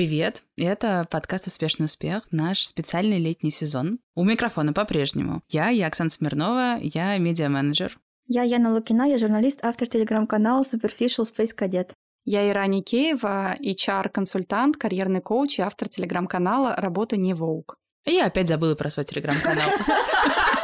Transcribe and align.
Привет! 0.00 0.44
Это 0.56 1.06
подкаст 1.10 1.46
«Успешный 1.46 1.84
успех», 1.84 2.22
наш 2.30 2.64
специальный 2.64 3.18
летний 3.18 3.50
сезон. 3.50 3.98
У 4.14 4.24
микрофона 4.24 4.72
по-прежнему. 4.72 5.42
Я, 5.50 5.68
я 5.68 5.88
Оксана 5.88 6.08
Смирнова, 6.08 6.78
я 6.80 7.18
медиа-менеджер. 7.18 7.98
Я 8.26 8.42
Яна 8.42 8.72
Лукина, 8.72 9.02
я 9.02 9.18
журналист, 9.18 9.62
автор 9.62 9.88
телеграм-канала 9.88 10.62
Superficial 10.62 11.28
Space 11.30 11.54
Cadet. 11.54 11.90
Я 12.24 12.48
Ира 12.48 12.66
Никеева, 12.66 13.56
HR-консультант, 13.60 14.78
карьерный 14.78 15.20
коуч 15.20 15.58
и 15.58 15.62
автор 15.62 15.90
телеграм-канала 15.90 16.76
«Работа 16.78 17.18
не 17.18 17.34
Воук». 17.34 17.76
Я 18.06 18.24
опять 18.24 18.48
забыла 18.48 18.74
про 18.76 18.88
свой 18.88 19.04
телеграм-канал. 19.04 19.68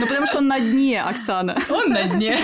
Ну, 0.00 0.06
потому 0.06 0.26
что 0.26 0.38
он 0.38 0.48
на 0.48 0.58
дне, 0.58 1.02
Оксана. 1.02 1.56
Он 1.70 1.90
на 1.90 2.04
дне. 2.04 2.38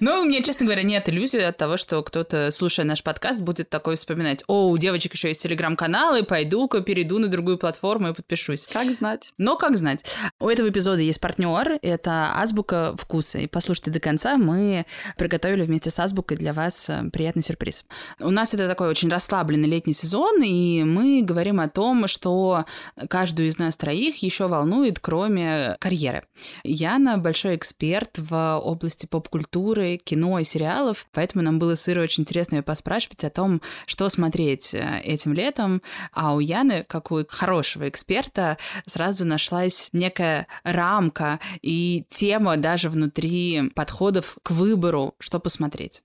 Ну, 0.00 0.22
у 0.22 0.24
меня, 0.24 0.42
честно 0.42 0.66
говоря, 0.66 0.82
нет 0.82 1.08
иллюзии 1.08 1.40
от 1.40 1.56
того, 1.56 1.76
что 1.76 2.02
кто-то, 2.02 2.50
слушая 2.50 2.86
наш 2.86 3.02
подкаст, 3.02 3.40
будет 3.42 3.68
такой 3.68 3.96
вспоминать, 3.96 4.42
о, 4.46 4.68
у 4.68 4.78
девочек 4.78 5.14
еще 5.14 5.28
есть 5.28 5.42
телеграм-каналы, 5.42 6.22
пойду-ка 6.22 6.80
перейду 6.80 7.18
на 7.18 7.28
другую 7.28 7.58
платформу 7.58 8.08
и 8.08 8.12
подпишусь. 8.12 8.66
Как 8.66 8.92
знать. 8.92 9.32
Но 9.38 9.56
как 9.56 9.76
знать. 9.76 10.04
У 10.40 10.48
этого 10.48 10.68
эпизода 10.68 11.00
есть 11.00 11.20
партнер, 11.20 11.78
это 11.82 12.32
Азбука 12.34 12.94
вкуса. 12.96 13.38
И 13.38 13.46
послушайте 13.46 13.90
до 13.90 14.00
конца, 14.00 14.36
мы 14.36 14.86
приготовили 15.16 15.62
вместе 15.62 15.90
с 15.90 15.98
Азбукой 16.00 16.36
для 16.36 16.52
вас 16.52 16.90
э, 16.90 17.10
приятный 17.12 17.42
сюрприз. 17.42 17.84
У 18.18 18.30
нас 18.30 18.54
это 18.54 18.66
такой 18.66 18.88
очень 18.88 19.08
расслабленный 19.08 19.68
летний 19.68 19.92
сезон, 19.92 20.42
и 20.42 20.82
мы 20.84 21.22
говорим 21.22 21.60
о 21.60 21.68
том, 21.68 22.06
что 22.08 22.64
каждую 23.08 23.48
из 23.48 23.58
нас 23.58 23.76
троих 23.76 24.22
еще 24.22 24.48
волнует, 24.48 24.98
кроме 24.98 25.76
карьеры. 25.78 26.24
Яна 26.64 27.18
большой 27.18 27.56
эксперт 27.56 28.18
в 28.18 28.58
области 28.58 29.06
поп-культуры, 29.06 29.96
кино 29.96 30.38
и 30.38 30.44
сериалов, 30.44 31.06
поэтому 31.12 31.42
нам 31.42 31.58
было 31.58 31.74
с 31.74 31.88
Ирой 31.88 32.04
очень 32.04 32.22
интересно 32.22 32.56
ее 32.56 32.62
поспрашивать 32.62 33.24
о 33.24 33.30
том, 33.30 33.60
что 33.86 34.08
смотреть 34.08 34.74
э, 34.74 35.00
этим 35.02 35.32
летом. 35.32 35.82
А 36.12 36.34
у 36.34 36.40
Яны, 36.40 36.84
как 36.84 37.10
у 37.10 37.24
хорошего 37.28 37.88
эксперта, 37.88 38.58
сразу 38.86 39.26
нашлась 39.26 39.90
некая 39.92 40.46
рамка 40.64 41.40
и 41.60 42.04
тема 42.08 42.56
даже 42.56 42.88
внутри 42.88 43.70
подходов 43.74 44.38
к 44.42 44.50
выбору, 44.50 45.14
что 45.18 45.40
посмотреть. 45.40 46.02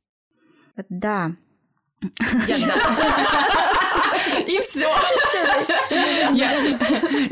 Да. 0.90 1.36
И 4.48 4.60
все. 4.62 4.88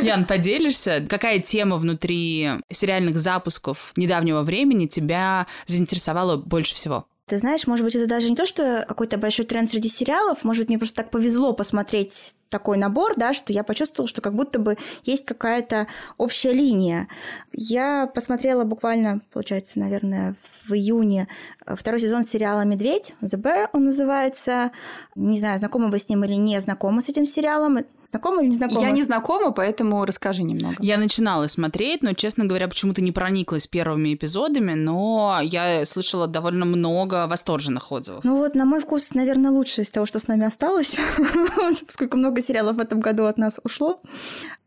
Ян, 0.03 0.25
поделишься, 0.25 1.05
какая 1.07 1.39
тема 1.39 1.77
внутри 1.77 2.49
сериальных 2.71 3.19
запусков 3.19 3.93
недавнего 3.95 4.41
времени 4.41 4.87
тебя 4.87 5.47
заинтересовала 5.65 6.37
больше 6.37 6.75
всего? 6.75 7.05
Ты 7.27 7.39
знаешь, 7.39 7.65
может 7.65 7.83
быть, 7.83 7.95
это 7.95 8.05
даже 8.05 8.29
не 8.29 8.35
то, 8.35 8.45
что 8.45 8.85
какой-то 8.87 9.17
большой 9.17 9.45
тренд 9.45 9.71
среди 9.71 9.89
сериалов, 9.89 10.43
может 10.43 10.61
быть, 10.61 10.69
мне 10.69 10.77
просто 10.77 10.97
так 10.97 11.09
повезло 11.09 11.53
посмотреть 11.53 12.35
такой 12.55 12.77
набор, 12.77 13.15
да, 13.17 13.33
что 13.33 13.51
я 13.51 13.65
почувствовала, 13.65 14.07
что 14.07 14.21
как 14.21 14.33
будто 14.33 14.59
бы 14.59 14.77
есть 15.03 15.25
какая-то 15.25 15.87
общая 16.17 16.53
линия. 16.53 17.09
Я 17.51 18.07
посмотрела 18.07 18.63
буквально, 18.63 19.19
получается, 19.33 19.77
наверное, 19.77 20.35
в 20.65 20.73
июне 20.73 21.27
э, 21.65 21.75
второй 21.75 21.99
сезон 21.99 22.23
сериала 22.23 22.61
«Медведь», 22.61 23.13
«The 23.21 23.37
Bear» 23.37 23.67
он 23.73 23.83
называется. 23.83 24.71
Не 25.15 25.37
знаю, 25.37 25.59
знакомы 25.59 25.89
вы 25.89 25.99
с 25.99 26.07
ним 26.07 26.23
или 26.23 26.35
не 26.35 26.61
знакомы 26.61 27.01
с 27.01 27.09
этим 27.09 27.25
сериалом. 27.25 27.79
Знакома 28.09 28.41
или 28.41 28.49
не 28.49 28.55
знакома? 28.55 28.81
Я 28.81 28.91
не 28.91 29.01
знакома, 29.01 29.51
поэтому 29.51 30.05
расскажи 30.05 30.43
немного. 30.43 30.75
Я 30.79 30.97
начинала 30.97 31.47
смотреть, 31.47 32.03
но, 32.03 32.13
честно 32.13 32.45
говоря, 32.45 32.67
почему-то 32.67 33.01
не 33.01 33.11
прониклась 33.11 33.67
первыми 33.67 34.13
эпизодами, 34.13 34.73
но 34.73 35.39
я 35.43 35.85
слышала 35.85 36.27
довольно 36.27 36.65
много 36.65 37.27
восторженных 37.27 37.91
отзывов. 37.91 38.23
Ну 38.23 38.37
вот, 38.37 38.55
на 38.55 38.65
мой 38.65 38.79
вкус, 38.79 39.13
наверное, 39.13 39.51
лучше 39.51 39.81
из 39.81 39.91
того, 39.91 40.05
что 40.05 40.19
с 40.19 40.27
нами 40.27 40.45
осталось, 40.45 40.97
поскольку 41.85 42.17
много 42.17 42.41
сериалов 42.45 42.77
в 42.77 42.79
этом 42.79 42.99
году 42.99 43.25
от 43.25 43.37
нас 43.37 43.59
ушло. 43.63 44.01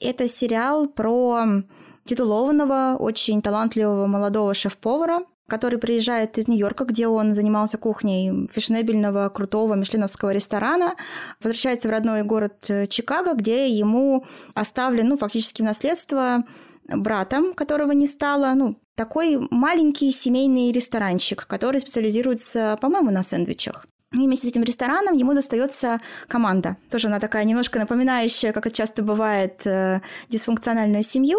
Это 0.01 0.29
сериал 0.29 0.89
про 0.89 1.63
титулованного, 2.05 2.97
очень 2.99 3.43
талантливого 3.43 4.07
молодого 4.07 4.55
шеф-повара, 4.55 5.21
который 5.47 5.79
приезжает 5.79 6.39
из 6.39 6.47
Нью-Йорка, 6.47 6.85
где 6.85 7.09
он 7.09 7.35
занимался 7.35 7.79
кухней 7.79 8.49
фешенебельного, 8.53 9.29
крутого 9.31 9.75
мишленовского 9.75 10.33
ресторана, 10.33 10.95
возвращается 11.41 11.89
в 11.89 11.91
родной 11.91 12.23
город 12.23 12.67
э, 12.69 12.87
Чикаго, 12.87 13.35
где 13.35 13.69
ему 13.69 14.27
оставлен, 14.55 15.09
ну, 15.09 15.17
фактически 15.17 15.63
наследство 15.63 16.45
братом, 16.87 17.55
которого 17.55 17.93
не 17.93 18.07
стало, 18.07 18.53
ну, 18.55 18.79
такой 18.95 19.39
маленький 19.51 20.13
семейный 20.13 20.73
ресторанчик, 20.73 21.47
который 21.47 21.81
специализируется, 21.81 22.79
по-моему, 22.81 23.11
на 23.11 23.23
сэндвичах. 23.23 23.87
И 24.13 24.17
вместе 24.17 24.47
с 24.47 24.51
этим 24.51 24.63
рестораном 24.63 25.15
ему 25.15 25.35
достается 25.35 26.01
команда. 26.29 26.79
Тоже 26.91 27.09
она 27.09 27.21
такая 27.21 27.45
немножко 27.45 27.79
напоминающая, 27.79 28.53
как 28.53 28.67
это 28.67 28.75
часто 28.75 29.03
бывает, 29.03 29.67
э, 29.67 30.01
дисфункциональную 30.31 31.03
семью. 31.03 31.39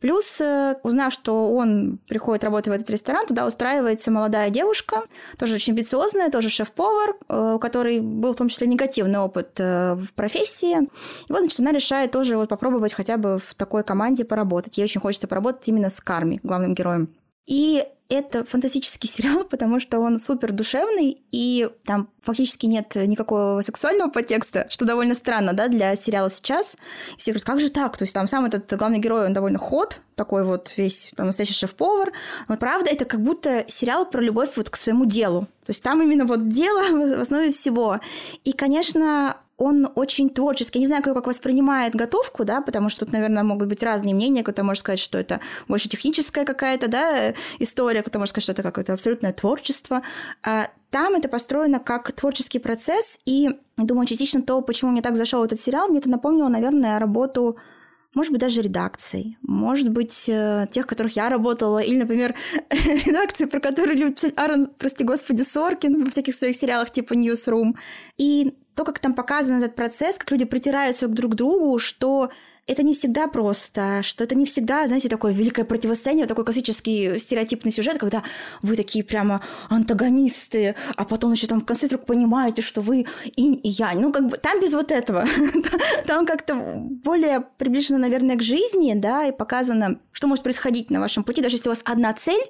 Плюс, 0.00 0.40
э, 0.40 0.76
узнав, 0.84 1.12
что 1.12 1.52
он 1.52 1.98
приходит 2.06 2.44
работать 2.44 2.68
в 2.68 2.72
этот 2.72 2.88
ресторан, 2.88 3.26
туда 3.26 3.46
устраивается 3.46 4.12
молодая 4.12 4.50
девушка, 4.50 5.02
тоже 5.38 5.56
очень 5.56 5.72
амбициозная, 5.72 6.30
тоже 6.30 6.50
шеф-повар, 6.50 7.16
э, 7.28 7.54
у 7.56 7.58
которой 7.58 7.98
был 7.98 8.32
в 8.32 8.36
том 8.36 8.48
числе 8.48 8.68
негативный 8.68 9.18
опыт 9.18 9.58
в 9.58 10.06
профессии. 10.14 10.82
И 10.82 11.32
вот, 11.32 11.40
значит, 11.40 11.58
она 11.58 11.72
решает 11.72 12.12
тоже 12.12 12.36
вот 12.36 12.48
попробовать 12.48 12.92
хотя 12.92 13.16
бы 13.16 13.40
в 13.44 13.54
такой 13.54 13.82
команде 13.82 14.24
поработать. 14.24 14.78
Ей 14.78 14.84
очень 14.84 15.00
хочется 15.00 15.26
поработать 15.26 15.66
именно 15.66 15.90
с 15.90 16.00
Карми, 16.00 16.38
главным 16.44 16.74
героем. 16.74 17.08
И 17.46 17.84
это 18.08 18.44
фантастический 18.44 19.08
сериал, 19.08 19.44
потому 19.50 19.80
что 19.80 19.98
он 19.98 20.18
супер 20.18 20.52
душевный, 20.52 21.22
и 21.32 21.68
там 21.84 22.08
фактически 22.22 22.66
нет 22.66 22.94
никакого 22.94 23.60
сексуального 23.62 24.10
подтекста, 24.10 24.66
что 24.70 24.84
довольно 24.84 25.14
странно, 25.14 25.52
да, 25.52 25.68
для 25.68 25.94
сериала 25.96 26.30
сейчас. 26.30 26.76
И 27.16 27.20
все 27.20 27.32
говорят, 27.32 27.44
как 27.44 27.60
же 27.60 27.70
так? 27.70 27.96
То 27.96 28.04
есть 28.04 28.14
там 28.14 28.26
сам 28.26 28.44
этот 28.44 28.72
главный 28.76 28.98
герой, 28.98 29.26
он 29.26 29.34
довольно 29.34 29.58
ход, 29.58 30.00
такой 30.14 30.44
вот 30.44 30.72
весь 30.76 31.12
там, 31.16 31.26
настоящий 31.26 31.54
шеф-повар. 31.54 32.12
Но 32.48 32.56
правда, 32.56 32.90
это 32.90 33.04
как 33.04 33.20
будто 33.20 33.64
сериал 33.68 34.06
про 34.06 34.20
любовь 34.20 34.56
вот 34.56 34.70
к 34.70 34.76
своему 34.76 35.06
делу. 35.06 35.42
То 35.66 35.70
есть 35.70 35.82
там 35.82 36.02
именно 36.02 36.24
вот 36.24 36.48
дело 36.48 37.16
в 37.16 37.20
основе 37.20 37.50
всего. 37.50 38.00
И, 38.44 38.52
конечно, 38.52 39.36
он 39.56 39.88
очень 39.94 40.30
творческий. 40.30 40.78
Я 40.78 40.80
не 40.80 40.86
знаю, 40.86 41.02
кто 41.02 41.14
как 41.14 41.26
воспринимает 41.26 41.94
готовку, 41.94 42.44
да, 42.44 42.60
потому 42.60 42.88
что 42.88 43.04
тут, 43.04 43.12
наверное, 43.12 43.42
могут 43.42 43.68
быть 43.68 43.82
разные 43.82 44.14
мнения. 44.14 44.42
Кто-то 44.42 44.64
может 44.64 44.80
сказать, 44.80 44.98
что 44.98 45.18
это 45.18 45.40
больше 45.68 45.88
техническая 45.88 46.44
какая-то, 46.44 46.88
да, 46.88 47.34
история, 47.58 48.02
кто-то 48.02 48.18
может 48.18 48.30
сказать, 48.30 48.44
что 48.44 48.52
это 48.52 48.62
какое-то 48.62 48.92
абсолютное 48.92 49.32
творчество. 49.32 50.02
А 50.42 50.68
там 50.90 51.14
это 51.14 51.28
построено 51.28 51.78
как 51.78 52.12
творческий 52.12 52.58
процесс, 52.58 53.18
и, 53.26 53.50
думаю, 53.76 54.06
частично 54.06 54.42
то, 54.42 54.60
почему 54.60 54.90
мне 54.90 55.02
так 55.02 55.16
зашел 55.16 55.44
этот 55.44 55.60
сериал, 55.60 55.88
мне 55.88 55.98
это 55.98 56.10
напомнило, 56.10 56.48
наверное, 56.48 56.98
работу 56.98 57.56
может 58.14 58.30
быть, 58.30 58.40
даже 58.40 58.62
редакций, 58.62 59.36
может 59.42 59.90
быть, 59.90 60.28
э, 60.28 60.68
тех, 60.70 60.86
которых 60.86 61.16
я 61.16 61.28
работала, 61.28 61.80
или, 61.80 61.96
например, 61.96 62.34
редакции, 62.70 63.44
про 63.46 63.58
которые 63.58 63.96
любит 63.96 64.16
писать 64.16 64.34
Аарон, 64.36 64.68
прости 64.78 65.02
господи, 65.02 65.42
Соркин 65.42 66.04
во 66.04 66.10
всяких 66.10 66.34
своих 66.34 66.56
сериалах 66.56 66.92
типа 66.92 67.14
Newsroom. 67.14 67.74
И 68.16 68.54
то, 68.74 68.84
как 68.84 68.98
там 68.98 69.14
показан 69.14 69.62
этот 69.62 69.74
процесс, 69.74 70.18
как 70.18 70.30
люди 70.30 70.44
притираются 70.44 71.08
друг 71.08 71.32
к 71.32 71.34
другу, 71.34 71.78
что 71.78 72.30
это 72.66 72.82
не 72.82 72.94
всегда 72.94 73.28
просто, 73.28 74.02
что 74.02 74.24
это 74.24 74.34
не 74.34 74.46
всегда, 74.46 74.86
знаете, 74.86 75.08
такое 75.08 75.32
великое 75.32 75.64
противостояние, 75.64 76.26
такой 76.26 76.44
классический 76.44 77.18
стереотипный 77.18 77.70
сюжет, 77.70 77.98
когда 77.98 78.22
вы 78.62 78.76
такие 78.76 79.04
прямо 79.04 79.42
антагонисты, 79.68 80.74
а 80.96 81.04
потом 81.04 81.32
еще 81.32 81.46
там 81.46 81.60
в 81.60 81.66
конце 81.66 81.86
вдруг 81.86 82.06
понимаете, 82.06 82.62
что 82.62 82.80
вы 82.80 83.06
инь 83.36 83.60
и 83.62 83.68
янь. 83.68 84.00
Ну, 84.00 84.12
как 84.12 84.28
бы 84.28 84.38
там 84.38 84.60
без 84.60 84.72
вот 84.72 84.90
этого. 84.90 85.26
Там 86.06 86.26
как-то 86.26 86.54
более 86.76 87.40
приближено, 87.58 87.98
наверное, 87.98 88.36
к 88.36 88.42
жизни, 88.42 88.92
да, 88.94 89.26
и 89.26 89.32
показано, 89.32 89.98
что 90.12 90.26
может 90.26 90.44
происходить 90.44 90.90
на 90.90 91.00
вашем 91.00 91.24
пути, 91.24 91.42
даже 91.42 91.56
если 91.56 91.68
у 91.68 91.72
вас 91.72 91.80
одна 91.84 92.12
цель, 92.12 92.40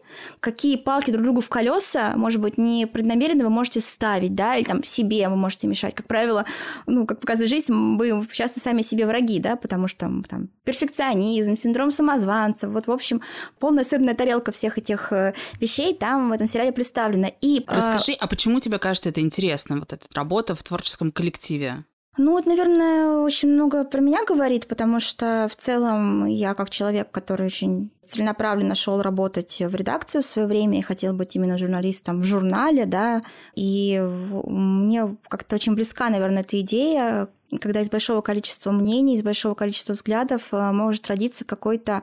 какие 0.40 0.76
палки 0.76 1.11
друг 1.11 1.25
другу 1.25 1.40
в 1.40 1.49
колеса, 1.49 2.12
может 2.16 2.40
быть, 2.40 2.58
не 2.58 2.87
преднамеренно 2.87 3.44
вы 3.44 3.50
можете 3.50 3.81
ставить, 3.81 4.34
да, 4.34 4.56
или 4.56 4.64
там 4.64 4.84
себе 4.84 5.28
вы 5.28 5.37
можете 5.37 5.66
мешать. 5.66 5.94
Как 5.94 6.06
правило, 6.06 6.44
ну, 6.87 7.06
как 7.06 7.20
показывает 7.20 7.50
жизнь, 7.50 7.72
вы 7.72 8.26
часто 8.32 8.61
сами 8.61 8.82
себе 8.82 9.06
враги, 9.06 9.38
да, 9.38 9.56
потому 9.56 9.87
что 9.88 10.03
там, 10.04 10.24
там 10.24 10.48
перфекционизм, 10.64 11.56
синдром 11.56 11.90
самозванца, 11.90 12.68
вот, 12.68 12.86
в 12.86 12.90
общем, 12.90 13.22
полная 13.58 13.84
сырная 13.84 14.14
тарелка 14.14 14.52
всех 14.52 14.78
этих 14.78 15.12
э, 15.12 15.34
вещей 15.60 15.94
там 15.94 16.28
в 16.28 16.32
этом 16.32 16.46
сериале 16.46 16.72
представлена. 16.72 17.30
И, 17.40 17.64
а, 17.66 17.76
Расскажи, 17.76 18.12
а, 18.12 18.24
а 18.24 18.26
почему 18.26 18.60
тебе 18.60 18.78
кажется 18.78 19.08
это 19.08 19.20
интересно, 19.20 19.78
вот 19.78 19.92
эта 19.92 20.06
работа 20.14 20.54
в 20.54 20.62
творческом 20.62 21.10
коллективе? 21.10 21.84
Ну 22.16 22.32
вот, 22.32 22.46
наверное, 22.46 23.18
очень 23.22 23.48
много 23.48 23.84
про 23.84 24.00
меня 24.00 24.24
говорит, 24.24 24.68
потому 24.68 25.00
что 25.00 25.48
в 25.50 25.56
целом 25.56 26.26
я 26.26 26.54
как 26.54 26.70
человек, 26.70 27.10
который 27.10 27.46
очень 27.46 27.90
целенаправленно 28.06 28.76
шел 28.76 29.02
работать 29.02 29.60
в 29.60 29.74
редакцию 29.74 30.22
в 30.22 30.26
свое 30.26 30.46
время 30.46 30.78
и 30.78 30.82
хотел 30.82 31.12
быть 31.12 31.34
именно 31.34 31.58
журналистом 31.58 32.20
в 32.20 32.24
журнале, 32.24 32.86
да, 32.86 33.22
и 33.56 34.00
мне 34.44 35.16
как-то 35.28 35.56
очень 35.56 35.74
близка, 35.74 36.08
наверное, 36.08 36.42
эта 36.42 36.60
идея, 36.60 37.28
когда 37.60 37.80
из 37.80 37.90
большого 37.90 38.20
количества 38.20 38.70
мнений, 38.70 39.16
из 39.16 39.22
большого 39.22 39.54
количества 39.54 39.92
взглядов 39.92 40.48
э, 40.52 40.72
может 40.72 41.06
родиться 41.08 41.44
какой-то 41.44 42.02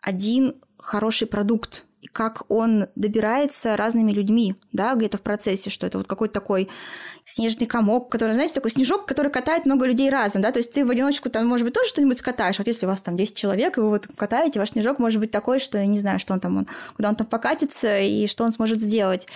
один 0.00 0.56
хороший 0.78 1.26
продукт, 1.26 1.84
как 2.12 2.42
он 2.50 2.86
добирается 2.96 3.76
разными 3.76 4.12
людьми, 4.12 4.56
да, 4.72 4.94
где-то 4.94 5.18
в 5.18 5.22
процессе, 5.22 5.70
что 5.70 5.86
это 5.86 5.98
вот 5.98 6.06
какой-то 6.06 6.34
такой 6.34 6.68
снежный 7.24 7.66
комок, 7.66 8.10
который, 8.10 8.32
знаете, 8.32 8.54
такой 8.54 8.70
снежок, 8.70 9.06
который 9.06 9.30
катает 9.30 9.66
много 9.66 9.86
людей 9.86 10.10
разом, 10.10 10.42
да, 10.42 10.50
то 10.50 10.58
есть 10.58 10.72
ты 10.72 10.84
в 10.84 10.90
одиночку 10.90 11.30
там, 11.30 11.46
может 11.46 11.64
быть, 11.64 11.74
тоже 11.74 11.88
что-нибудь 11.88 12.18
скатаешь, 12.18 12.58
вот 12.58 12.66
если 12.66 12.86
у 12.86 12.88
вас 12.88 13.02
там 13.02 13.16
10 13.16 13.36
человек, 13.36 13.78
и 13.78 13.80
вы 13.80 13.90
вот 13.90 14.08
катаете, 14.16 14.58
ваш 14.58 14.70
снежок 14.70 14.98
может 14.98 15.20
быть 15.20 15.30
такой, 15.30 15.58
что 15.58 15.78
я 15.78 15.86
не 15.86 15.98
знаю, 16.00 16.18
что 16.18 16.32
он 16.32 16.40
там, 16.40 16.56
он, 16.56 16.66
куда 16.96 17.10
он 17.10 17.16
там 17.16 17.26
покатится 17.26 18.00
и 18.00 18.26
что 18.26 18.44
он 18.44 18.52
сможет 18.52 18.80
сделать. 18.80 19.26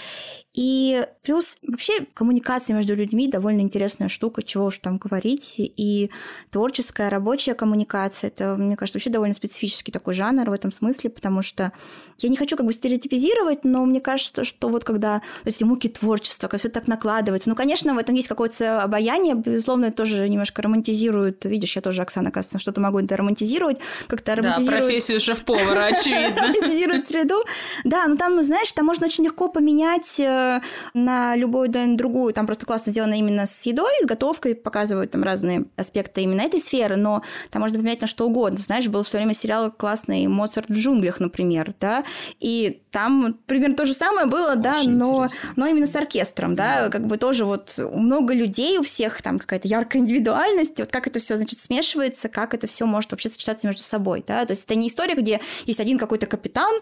И 0.55 1.05
плюс 1.23 1.57
вообще 1.67 2.07
коммуникация 2.15 2.77
между 2.77 2.95
людьми 2.95 3.29
довольно 3.29 3.61
интересная 3.61 4.09
штука, 4.09 4.41
чего 4.45 4.67
уж 4.67 4.79
там 4.79 4.99
говорить. 4.99 5.55
И 5.59 6.11
творческая, 6.51 7.11
рабочая 7.11 7.55
коммуникация, 7.55 8.29
это, 8.29 8.55
мне 8.55 8.77
кажется, 8.77 8.99
вообще 8.99 9.11
довольно 9.11 9.35
специфический 9.35 9.91
такой 9.91 10.15
жанр 10.15 10.49
в 10.49 10.53
этом 10.53 10.71
смысле, 10.71 11.11
потому 11.11 11.43
что 11.43 11.73
я 12.19 12.29
не 12.29 12.37
хочу 12.37 12.54
как 12.57 12.67
бы 12.67 12.73
стереотипизировать, 12.73 13.65
но 13.65 13.85
мне 13.85 14.01
кажется, 14.01 14.45
что 14.45 14.69
вот 14.69 14.85
когда 14.85 15.23
эти 15.45 15.65
муки 15.65 15.89
творчества, 15.89 16.49
когда 16.49 16.59
все 16.59 16.69
так 16.69 16.87
накладывается, 16.87 17.49
ну, 17.49 17.55
конечно, 17.55 17.95
в 17.95 17.99
этом 17.99 18.15
есть 18.15 18.29
какое-то 18.29 18.83
обаяние, 18.83 19.35
безусловно, 19.35 19.91
тоже 19.93 20.29
немножко 20.29 20.63
романтизирует. 20.63 21.45
Видишь, 21.45 21.77
я 21.77 21.83
тоже, 21.83 22.03
Оксана, 22.03 22.31
кажется, 22.31 22.59
что-то 22.59 22.81
могу 22.81 22.99
это 23.01 23.17
романтизировать, 23.17 23.79
как-то 24.07 24.35
романтизирует... 24.35 24.81
Да, 24.81 24.87
профессию 24.87 25.21
шеф-повара, 25.21 25.85
очевидно. 25.93 26.43
Романтизирует 26.43 27.09
среду. 27.09 27.45
Да, 27.85 28.07
ну 28.07 28.17
там, 28.17 28.43
знаешь, 28.43 28.73
там 28.73 28.87
можно 28.87 29.07
очень 29.07 29.25
легко 29.25 29.49
поменять 29.49 30.19
э, 30.19 30.61
на 30.95 31.37
любую 31.37 31.69
другую. 31.97 32.33
Там 32.33 32.47
просто 32.47 32.67
классно 32.67 32.93
сделано 32.93 33.15
именно 33.15 33.47
с 33.47 33.63
едой, 33.67 33.93
с 34.03 34.07
готовкой, 34.07 34.55
показывают 34.55 35.11
там 35.11 35.23
разные 35.23 35.65
аспекты 35.77 36.23
именно 36.23 36.43
этой 36.43 36.61
сферы, 36.61 36.97
но 36.97 37.23
там 37.51 37.63
можно 37.63 37.79
поменять 37.79 38.01
на 38.01 38.07
что 38.07 38.27
угодно. 38.27 38.59
Знаешь, 38.59 38.89
был 38.89 39.03
в 39.03 39.09
свое 39.09 39.25
время 39.25 39.35
сериал 39.35 39.71
классный 39.71 40.27
«Моцарт 40.27 40.69
в 40.69 40.73
джунглях», 40.73 41.21
например, 41.21 41.75
да, 41.81 42.05
и 42.45 42.83
там 42.91 43.39
примерно 43.47 43.75
то 43.75 43.87
же 43.87 43.95
самое 43.95 44.27
было, 44.27 44.51
Очень 44.51 44.63
да, 44.63 44.83
но, 44.85 45.27
но 45.57 45.67
именно 45.67 45.87
с 45.87 45.97
оркестром, 45.97 46.55
да, 46.55 46.91
как 46.91 47.07
бы 47.07 47.17
тоже 47.17 47.47
вот 47.47 47.79
много 47.79 48.35
людей, 48.35 48.77
у 48.77 48.83
всех 48.83 49.23
там 49.23 49.39
какая-то 49.39 49.67
яркая 49.67 50.03
индивидуальность, 50.03 50.79
вот 50.79 50.93
как 50.93 51.07
это 51.07 51.21
все, 51.21 51.37
значит, 51.37 51.59
смешивается, 51.59 52.29
как 52.29 52.53
это 52.53 52.67
все 52.67 52.85
может 52.85 53.13
вообще 53.13 53.31
сочетаться 53.31 53.67
между 53.67 53.83
собой, 53.83 54.23
да, 54.27 54.45
то 54.45 54.51
есть 54.51 54.65
это 54.65 54.75
не 54.75 54.89
история, 54.89 55.15
где 55.15 55.41
есть 55.65 55.81
один 55.81 55.99
какой-то 55.99 56.27
капитан, 56.27 56.73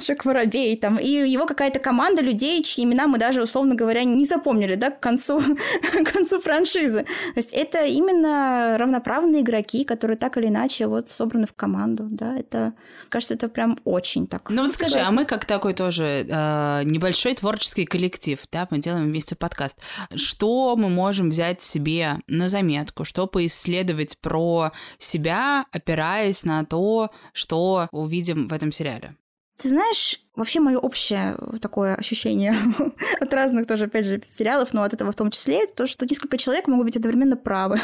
Шек 0.00 0.24
Воробей, 0.24 0.76
там, 0.76 0.98
и 0.98 1.08
его 1.08 1.46
какая-то 1.46 1.80
команда 1.80 2.22
людей, 2.22 2.62
чьи 2.62 2.84
имена 2.84 3.08
мы 3.08 3.18
даже, 3.18 3.42
условно 3.42 3.74
говоря, 3.74 4.04
не 4.04 4.24
запомнили, 4.24 4.76
да, 4.76 4.92
к 4.92 5.00
концу, 5.00 5.40
к 6.04 6.12
концу 6.12 6.40
франшизы. 6.40 7.02
То 7.34 7.40
есть 7.40 7.52
это 7.52 7.84
именно 7.86 8.76
равноправные 8.78 9.42
игроки, 9.42 9.82
которые 9.82 10.16
так 10.16 10.36
или 10.36 10.46
иначе 10.46 10.86
вот 10.86 11.10
собраны 11.10 11.48
в 11.48 11.54
команду, 11.54 12.06
да, 12.08 12.38
это, 12.38 12.72
кажется, 13.08 13.34
это 13.34 13.48
прям 13.48 13.80
очень 13.84 14.28
так. 14.28 14.48
Ну 14.50 14.62
вот 14.62 14.74
скажи, 14.74 15.07
а 15.08 15.10
мы 15.10 15.24
как 15.24 15.46
такой 15.46 15.72
тоже 15.72 16.26
э, 16.28 16.82
небольшой 16.84 17.34
творческий 17.34 17.86
коллектив, 17.86 18.38
да, 18.52 18.68
мы 18.70 18.76
делаем 18.76 19.06
вместе 19.06 19.34
подкаст. 19.36 19.78
Что 20.14 20.76
мы 20.76 20.90
можем 20.90 21.30
взять 21.30 21.62
себе 21.62 22.18
на 22.26 22.50
заметку, 22.50 23.04
что 23.04 23.26
поисследовать 23.26 24.18
про 24.18 24.70
себя, 24.98 25.64
опираясь 25.72 26.44
на 26.44 26.62
то, 26.66 27.10
что 27.32 27.88
увидим 27.90 28.48
в 28.48 28.52
этом 28.52 28.70
сериале? 28.70 29.16
Ты 29.56 29.70
знаешь, 29.70 30.20
вообще 30.36 30.60
мое 30.60 30.76
общее 30.76 31.36
такое 31.62 31.94
ощущение 31.94 32.54
от 33.20 33.32
разных 33.32 33.66
тоже, 33.66 33.84
опять 33.84 34.04
же, 34.04 34.20
сериалов, 34.26 34.74
но 34.74 34.82
от 34.82 34.92
этого 34.92 35.10
в 35.10 35.16
том 35.16 35.30
числе, 35.30 35.64
это 35.64 35.74
то, 35.74 35.86
что 35.86 36.04
несколько 36.04 36.36
человек 36.36 36.68
могут 36.68 36.84
быть 36.84 36.96
одновременно 36.96 37.38
правы. 37.38 37.80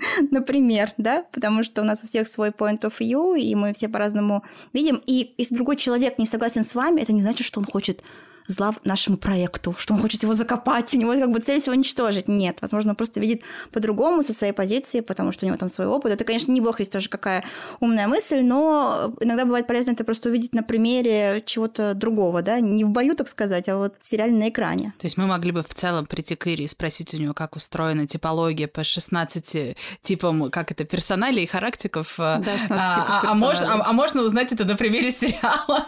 Например, 0.30 0.92
да, 0.96 1.24
потому 1.32 1.62
что 1.62 1.82
у 1.82 1.84
нас 1.84 2.02
у 2.02 2.06
всех 2.06 2.28
свой 2.28 2.50
point 2.50 2.80
of 2.80 2.94
view, 2.98 3.38
и 3.38 3.54
мы 3.54 3.72
все 3.72 3.88
по-разному 3.88 4.42
видим. 4.72 5.02
И 5.06 5.34
если 5.38 5.54
другой 5.54 5.76
человек 5.76 6.18
не 6.18 6.26
согласен 6.26 6.64
с 6.64 6.74
вами, 6.74 7.00
это 7.00 7.12
не 7.12 7.22
значит, 7.22 7.46
что 7.46 7.60
он 7.60 7.66
хочет 7.66 8.02
зла 8.46 8.74
нашему 8.84 9.16
проекту, 9.16 9.74
что 9.78 9.94
он 9.94 10.00
хочет 10.00 10.22
его 10.22 10.34
закопать, 10.34 10.92
у 10.94 10.98
него 10.98 11.14
как 11.14 11.30
бы 11.30 11.40
цель 11.40 11.60
его 11.60 11.72
уничтожить. 11.72 12.28
Нет, 12.28 12.58
возможно, 12.60 12.90
он 12.90 12.96
просто 12.96 13.20
видит 13.20 13.42
по-другому 13.72 14.22
со 14.22 14.32
своей 14.32 14.52
позиции, 14.52 15.00
потому 15.00 15.32
что 15.32 15.46
у 15.46 15.48
него 15.48 15.58
там 15.58 15.68
свой 15.68 15.86
опыт. 15.86 16.12
Это, 16.12 16.24
конечно, 16.24 16.52
не 16.52 16.60
бог 16.60 16.78
весь 16.78 16.88
тоже 16.88 17.08
какая 17.08 17.44
умная 17.80 18.08
мысль, 18.08 18.40
но 18.42 19.14
иногда 19.20 19.44
бывает 19.44 19.66
полезно 19.66 19.92
это 19.92 20.04
просто 20.04 20.28
увидеть 20.28 20.54
на 20.54 20.62
примере 20.62 21.42
чего-то 21.46 21.94
другого, 21.94 22.42
да, 22.42 22.60
не 22.60 22.84
в 22.84 22.88
бою, 22.88 23.14
так 23.14 23.28
сказать, 23.28 23.68
а 23.68 23.76
вот 23.76 23.94
в 24.00 24.06
сериале 24.06 24.32
на 24.32 24.48
экране. 24.48 24.94
То 24.98 25.06
есть 25.06 25.16
мы 25.16 25.26
могли 25.26 25.52
бы 25.52 25.62
в 25.62 25.74
целом 25.74 26.06
прийти 26.06 26.36
к 26.36 26.46
Ире 26.46 26.64
и 26.64 26.68
спросить 26.68 27.14
у 27.14 27.18
нее, 27.18 27.34
как 27.34 27.56
устроена 27.56 28.06
типология 28.06 28.68
по 28.68 28.84
16 28.84 29.76
типам, 30.02 30.50
как 30.50 30.70
это, 30.70 30.84
персоналей 30.84 31.44
и 31.44 31.46
характеров. 31.46 32.14
Да, 32.18 32.42
16 32.42 32.70
а, 32.70 32.94
типов 32.94 33.08
а, 33.08 33.30
а, 33.30 33.34
можно, 33.34 33.74
а, 33.74 33.90
а 33.90 33.92
можно 33.92 34.22
узнать 34.22 34.52
это 34.52 34.64
на 34.64 34.76
примере 34.76 35.10
сериала? 35.20 35.86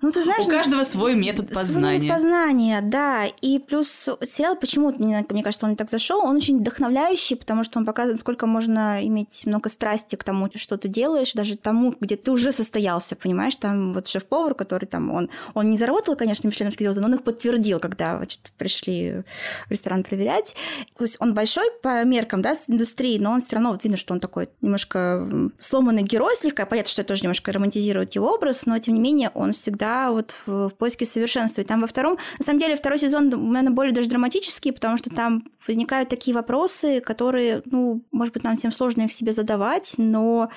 Ну, 0.00 0.12
ты 0.12 0.22
знаешь, 0.22 0.46
у 0.46 0.50
каждого 0.50 0.84
свой 0.84 1.16
метод 1.16 1.52
познания. 1.52 1.98
Свой 1.98 1.98
метод 1.98 2.08
познания, 2.08 2.80
да. 2.82 3.26
И 3.40 3.58
плюс 3.58 3.88
сериал, 3.88 4.54
почему, 4.54 4.92
мне, 4.92 5.26
мне 5.28 5.42
кажется, 5.42 5.66
он 5.66 5.74
так 5.74 5.90
зашел, 5.90 6.20
он 6.24 6.36
очень 6.36 6.60
вдохновляющий, 6.60 7.36
потому 7.36 7.64
что 7.64 7.80
он 7.80 7.84
показывает, 7.84 8.20
сколько 8.20 8.46
можно 8.46 9.04
иметь 9.04 9.42
много 9.44 9.68
страсти 9.68 10.14
к 10.14 10.22
тому, 10.22 10.48
что 10.54 10.78
ты 10.78 10.86
делаешь, 10.86 11.32
даже 11.32 11.56
тому, 11.56 11.96
где 11.98 12.16
ты 12.16 12.30
уже 12.30 12.52
состоялся, 12.52 13.16
понимаешь? 13.16 13.56
Там 13.56 13.92
вот 13.92 14.06
шеф-повар, 14.06 14.54
который 14.54 14.86
там, 14.86 15.10
он, 15.10 15.30
он 15.54 15.68
не 15.68 15.76
заработал, 15.76 16.14
конечно, 16.14 16.46
мишленовские 16.46 16.86
звезды, 16.86 17.00
но 17.00 17.08
он 17.08 17.14
их 17.14 17.24
подтвердил, 17.24 17.80
когда 17.80 18.18
значит, 18.18 18.40
пришли 18.56 19.24
в 19.66 19.70
ресторан 19.70 20.04
проверять. 20.04 20.54
То 20.96 21.04
есть 21.04 21.16
он 21.18 21.34
большой 21.34 21.66
по 21.82 22.04
меркам, 22.04 22.40
да, 22.40 22.54
с 22.54 22.64
индустрии, 22.68 23.18
но 23.18 23.32
он 23.32 23.40
все 23.40 23.56
равно, 23.56 23.72
вот 23.72 23.82
видно, 23.82 23.96
что 23.96 24.14
он 24.14 24.20
такой 24.20 24.48
немножко 24.60 25.28
сломанный 25.58 26.04
герой 26.04 26.36
слегка. 26.36 26.66
Понятно, 26.66 26.92
что 26.92 27.02
это 27.02 27.08
тоже 27.08 27.22
немножко 27.22 27.52
романтизирует 27.52 28.14
его 28.14 28.32
образ, 28.32 28.64
но 28.64 28.78
тем 28.78 28.94
не 28.94 29.00
менее 29.00 29.30
он 29.34 29.54
всегда 29.54 29.87
да, 29.88 30.10
вот 30.10 30.34
в, 30.46 30.68
в 30.68 30.74
поиске 30.74 31.06
совершенства. 31.06 31.62
И 31.62 31.64
там 31.64 31.80
во 31.80 31.86
втором, 31.86 32.18
на 32.38 32.44
самом 32.44 32.60
деле, 32.60 32.76
второй 32.76 32.98
сезон, 32.98 33.30
наверное, 33.30 33.70
более 33.70 33.94
даже 33.94 34.08
драматический, 34.08 34.72
потому 34.72 34.98
что 34.98 35.10
там 35.10 35.44
возникают 35.66 36.08
такие 36.08 36.34
вопросы, 36.34 37.00
которые, 37.00 37.62
ну, 37.64 38.02
может 38.12 38.34
быть, 38.34 38.44
нам 38.44 38.56
всем 38.56 38.72
сложно 38.72 39.02
их 39.02 39.12
себе 39.12 39.32
задавать, 39.32 39.94
но 39.96 40.50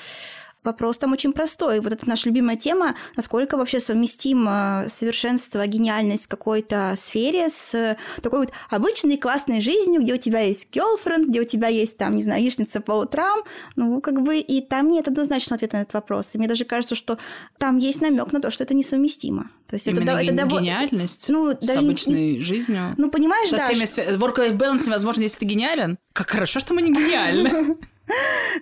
Вопрос 0.63 1.00
там 1.00 1.12
очень 1.12 1.34
простой. 1.34 1.80
Вот 1.80 1.92
это 1.92 2.08
наша 2.08 2.30
любимая 2.30 2.56
тема, 2.56 2.96
насколько 3.16 3.58
вообще 3.58 3.80
совместимо 3.80 4.86
совершенство, 4.90 5.66
гениальность 5.66 6.25
в 6.25 6.28
какой-то 6.28 6.94
сфере 6.98 7.50
с 7.50 7.98
такой 8.22 8.42
вот 8.42 8.52
обычной 8.69 9.18
классной 9.18 9.60
жизнью, 9.60 10.02
где 10.02 10.13
у 10.13 10.18
тебя 10.18 10.42
есть 10.42 10.69
girlfriend, 10.72 11.25
где 11.30 11.42
у 11.42 11.46
тебя 11.46 11.68
есть 11.68 11.98
там, 11.98 12.16
не 12.16 12.22
знаю, 12.22 12.44
яичница 12.44 12.80
по 12.80 12.92
утрам, 12.92 13.40
ну, 13.75 14.02
как 14.02 14.22
бы, 14.22 14.38
и 14.38 14.62
там 14.62 14.92
нет 14.92 15.08
однозначного 15.08 15.56
ответа 15.56 15.78
на 15.78 15.81
этот 15.81 15.96
вопрос. 15.96 16.36
И 16.36 16.38
мне 16.38 16.48
даже 16.48 16.63
кажется, 16.66 16.94
что 16.94 17.18
там 17.58 17.78
есть 17.78 18.02
намек 18.02 18.32
на 18.32 18.39
то, 18.39 18.51
что 18.51 18.63
это 18.63 18.75
несовместимо. 18.75 19.50
То 19.68 19.75
есть 19.75 19.88
Именно 19.88 20.12
это, 20.12 20.34
это 20.34 20.48
гениальность 20.48 21.30
ну, 21.30 21.53
с 21.53 21.65
даже 21.65 21.80
обычной 21.80 22.34
не, 22.34 22.41
жизнью. 22.41 22.94
Ну, 22.98 23.10
понимаешь, 23.10 23.50
Со 23.50 23.58
да. 23.58 23.70
всеми 23.70 23.86
что... 23.86 24.01
work-life 24.15 24.58
balance 24.58 24.86
невозможно, 24.86 25.24
если 25.24 25.39
ты 25.39 25.46
гениален. 25.46 25.98
Как 26.13 26.30
хорошо, 26.30 26.60
что 26.60 26.74
мы 26.74 26.82
не 26.82 26.91
гениальны. 26.91 27.77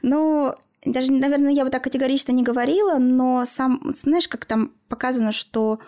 Ну, 0.03 0.53
даже, 0.85 1.11
наверное, 1.11 1.51
я 1.51 1.65
бы 1.65 1.71
так 1.71 1.83
категорично 1.83 2.31
не 2.31 2.43
говорила, 2.43 2.97
но 2.99 3.45
сам, 3.45 3.93
знаешь, 4.01 4.27
как 4.27 4.45
там 4.45 4.71
показано, 4.87 5.31
что 5.31 5.79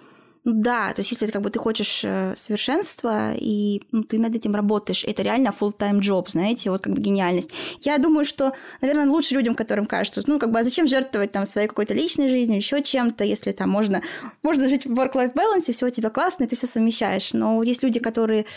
да, 0.43 0.91
то 0.93 1.01
есть 1.01 1.11
если 1.11 1.27
как 1.27 1.43
бы 1.43 1.51
ты 1.51 1.59
хочешь 1.59 2.01
э, 2.03 2.33
совершенства, 2.35 3.33
и 3.35 3.83
ну, 3.91 4.03
ты 4.03 4.17
над 4.17 4.35
этим 4.35 4.55
работаешь, 4.55 5.03
это 5.03 5.21
реально 5.21 5.49
full-time 5.49 5.99
job, 5.99 6.31
знаете, 6.31 6.71
вот 6.71 6.81
как 6.81 6.93
бы 6.93 7.01
гениальность. 7.01 7.51
Я 7.81 7.99
думаю, 7.99 8.25
что, 8.25 8.53
наверное, 8.81 9.05
лучше 9.05 9.35
людям, 9.35 9.53
которым 9.53 9.85
кажется, 9.85 10.23
ну, 10.25 10.39
как 10.39 10.51
бы, 10.51 10.59
а 10.59 10.63
зачем 10.63 10.87
жертвовать 10.87 11.31
там 11.31 11.45
своей 11.45 11.67
какой-то 11.67 11.93
личной 11.93 12.29
жизнью, 12.29 12.57
еще 12.57 12.81
чем-то, 12.81 13.23
если 13.23 13.51
там 13.51 13.69
можно, 13.69 14.01
можно 14.41 14.67
жить 14.67 14.87
в 14.87 14.99
work-life 14.99 15.33
balance, 15.35 15.71
все 15.71 15.85
у 15.85 15.91
тебя 15.91 16.09
классно, 16.09 16.45
и 16.45 16.47
ты 16.47 16.55
все 16.55 16.65
совмещаешь. 16.65 17.33
Но 17.33 17.61
есть 17.61 17.83
люди, 17.83 17.99
которые 17.99 18.47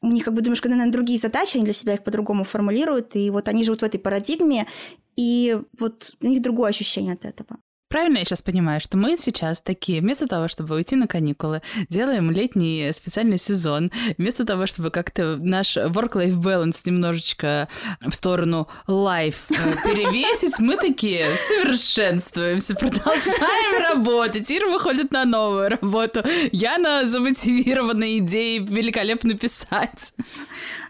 у 0.00 0.12
них 0.12 0.24
как 0.24 0.34
бы 0.34 0.42
думаешь, 0.42 0.62
наверное, 0.62 0.92
другие 0.92 1.18
задачи, 1.18 1.56
они 1.56 1.64
для 1.64 1.74
себя 1.74 1.94
их 1.94 2.04
по-другому 2.04 2.44
формулируют, 2.44 3.16
и 3.16 3.30
вот 3.30 3.48
они 3.48 3.64
живут 3.64 3.80
в 3.80 3.84
этой 3.84 3.98
парадигме, 3.98 4.68
и 5.16 5.58
вот 5.76 6.12
у 6.20 6.26
них 6.26 6.40
другое 6.40 6.70
ощущение 6.70 7.14
от 7.14 7.24
этого. 7.24 7.58
Правильно 7.92 8.16
я 8.16 8.24
сейчас 8.24 8.40
понимаю, 8.40 8.80
что 8.80 8.96
мы 8.96 9.18
сейчас 9.18 9.60
такие, 9.60 10.00
вместо 10.00 10.26
того, 10.26 10.48
чтобы 10.48 10.76
уйти 10.76 10.96
на 10.96 11.06
каникулы, 11.06 11.60
делаем 11.90 12.30
летний 12.30 12.90
специальный 12.90 13.36
сезон, 13.36 13.90
вместо 14.16 14.46
того, 14.46 14.64
чтобы 14.64 14.88
как-то 14.90 15.36
наш 15.36 15.76
work-life 15.76 16.40
balance 16.40 16.80
немножечко 16.86 17.68
в 18.00 18.12
сторону 18.12 18.66
life 18.88 19.34
э, 19.50 19.54
перевесить, 19.84 20.58
мы 20.58 20.78
такие 20.78 21.26
совершенствуемся, 21.36 22.74
продолжаем 22.76 23.82
работать. 23.82 24.50
Ира 24.50 24.68
выходит 24.68 25.10
на 25.12 25.26
новую 25.26 25.68
работу. 25.68 26.24
Яна 26.50 27.06
замотивирована 27.06 28.16
идеей 28.16 28.60
великолепно 28.60 29.34
писать. 29.34 30.14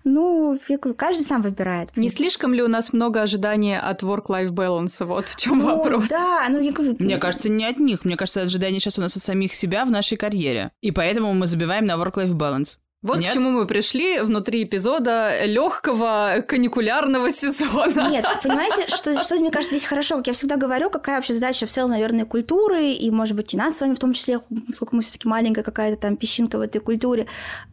Ну, 0.05 0.59
каждый 0.97 1.25
сам 1.25 1.43
выбирает. 1.43 1.97
Не 1.97 2.09
слишком 2.09 2.55
ли 2.55 2.63
у 2.63 2.69
нас 2.69 2.93
много 2.93 3.23
ожидания 3.23 3.79
от 3.79 4.03
work-life 4.03 4.51
balance? 4.51 5.05
Вот 5.05 5.29
в 5.29 5.37
чем 5.37 5.59
ну, 5.59 5.77
вопрос. 5.77 6.09
Да, 6.09 6.47
ну 6.49 6.61
я 6.61 6.73
говорю... 6.73 6.97
Мне 6.99 7.19
кажется, 7.19 7.49
не 7.49 7.65
от 7.65 7.79
них. 7.79 8.05
Мне 8.05 8.17
кажется, 8.17 8.43
ожидания 8.43 8.81
сейчас 8.81 8.99
у 8.99 9.03
нас 9.03 9.17
от 9.17 9.23
самих 9.23 9.55
себя 9.55 9.85
в 9.85 9.91
нашей 9.91 10.17
карьере. 10.17 10.73
И 10.81 10.91
поэтому 10.91 11.33
мы 11.35 11.47
забиваем 11.47 11.85
на 11.85 11.93
work-life 11.93 12.33
balance. 12.33 12.79
Вот 13.03 13.19
Нет? 13.19 13.31
к 13.31 13.35
чему 13.35 13.51
мы 13.51 13.67
пришли 13.67 14.21
внутри 14.21 14.63
эпизода 14.63 15.45
легкого 15.45 16.45
каникулярного 16.47 17.33
сезона. 17.33 18.09
Нет, 18.09 18.25
понимаете, 18.43 18.87
что, 18.95 19.21
что 19.21 19.35
мне 19.37 19.51
кажется 19.51 19.77
здесь 19.77 19.89
хорошо, 19.89 20.19
как 20.19 20.29
я 20.29 20.33
всегда 20.33 20.57
говорю, 20.57 20.89
какая 20.89 21.17
вообще 21.17 21.35
задача 21.35 21.67
в 21.67 21.71
целом, 21.71 21.91
наверное, 21.91 22.27
культуры, 22.27 22.93
и, 22.93 23.11
может 23.11 23.35
быть, 23.35 23.55
и 23.55 23.57
нас 23.57 23.77
с 23.77 23.81
вами 23.81 23.95
в 23.95 23.99
том 23.99 24.13
числе, 24.13 24.41
сколько 24.77 24.95
мы 24.95 25.03
все 25.03 25.13
таки 25.13 25.27
маленькая 25.27 25.65
какая-то 25.65 26.01
там 26.01 26.17
песчинка 26.17 26.59
в 26.59 26.61
этой 26.61 26.81
культуре, 26.81 27.27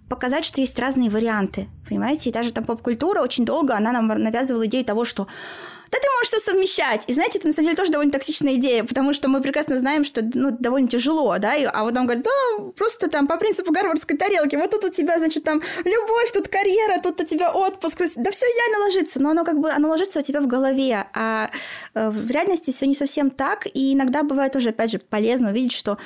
показать, 0.09 0.45
что 0.45 0.61
есть 0.61 0.79
разные 0.79 1.11
варианты, 1.11 1.67
понимаете? 1.87 2.31
И 2.31 2.33
даже 2.33 2.51
там 2.51 2.63
поп-культура 2.63 3.21
очень 3.21 3.45
долго, 3.45 3.75
она 3.75 3.91
нам 3.91 4.07
навязывала 4.07 4.65
идею 4.65 4.83
того, 4.83 5.05
что 5.05 5.27
да 5.91 5.97
ты 5.97 6.07
можешь 6.15 6.27
все 6.27 6.39
совмещать. 6.39 7.03
И 7.07 7.13
знаете, 7.13 7.39
это 7.39 7.47
на 7.47 7.53
самом 7.53 7.67
деле 7.67 7.75
тоже 7.75 7.91
довольно 7.91 8.11
токсичная 8.11 8.55
идея, 8.55 8.83
потому 8.83 9.13
что 9.13 9.27
мы 9.27 9.41
прекрасно 9.41 9.79
знаем, 9.79 10.05
что 10.05 10.21
ну, 10.21 10.51
довольно 10.51 10.87
тяжело, 10.87 11.37
да, 11.39 11.55
и, 11.55 11.65
а 11.65 11.83
вот 11.83 11.97
он 11.97 12.05
говорит, 12.05 12.23
да, 12.23 12.63
просто 12.75 13.09
там 13.09 13.27
по 13.27 13.37
принципу 13.37 13.71
гарвардской 13.71 14.17
тарелки, 14.17 14.55
вот 14.55 14.71
тут 14.71 14.85
у 14.85 14.89
тебя, 14.89 15.17
значит, 15.17 15.43
там 15.43 15.61
любовь, 15.85 16.31
тут 16.33 16.47
карьера, 16.47 17.01
тут 17.01 17.21
у 17.21 17.25
тебя 17.25 17.51
отпуск, 17.51 17.97
да 18.17 18.31
все 18.31 18.45
идеально 18.45 18.85
ложится, 18.85 19.19
но 19.19 19.31
оно 19.31 19.43
как 19.43 19.59
бы, 19.59 19.71
оно 19.71 19.89
ложится 19.89 20.19
у 20.19 20.23
тебя 20.23 20.41
в 20.41 20.47
голове, 20.47 21.05
а 21.13 21.49
э, 21.93 22.09
в 22.09 22.29
реальности 22.29 22.71
все 22.71 22.85
не 22.85 22.95
совсем 22.95 23.29
так, 23.31 23.67
и 23.73 23.93
иногда 23.93 24.23
бывает 24.23 24.53
тоже, 24.53 24.69
опять 24.69 24.91
же, 24.91 24.99
полезно 24.99 25.49
увидеть, 25.49 25.73
что 25.73 25.97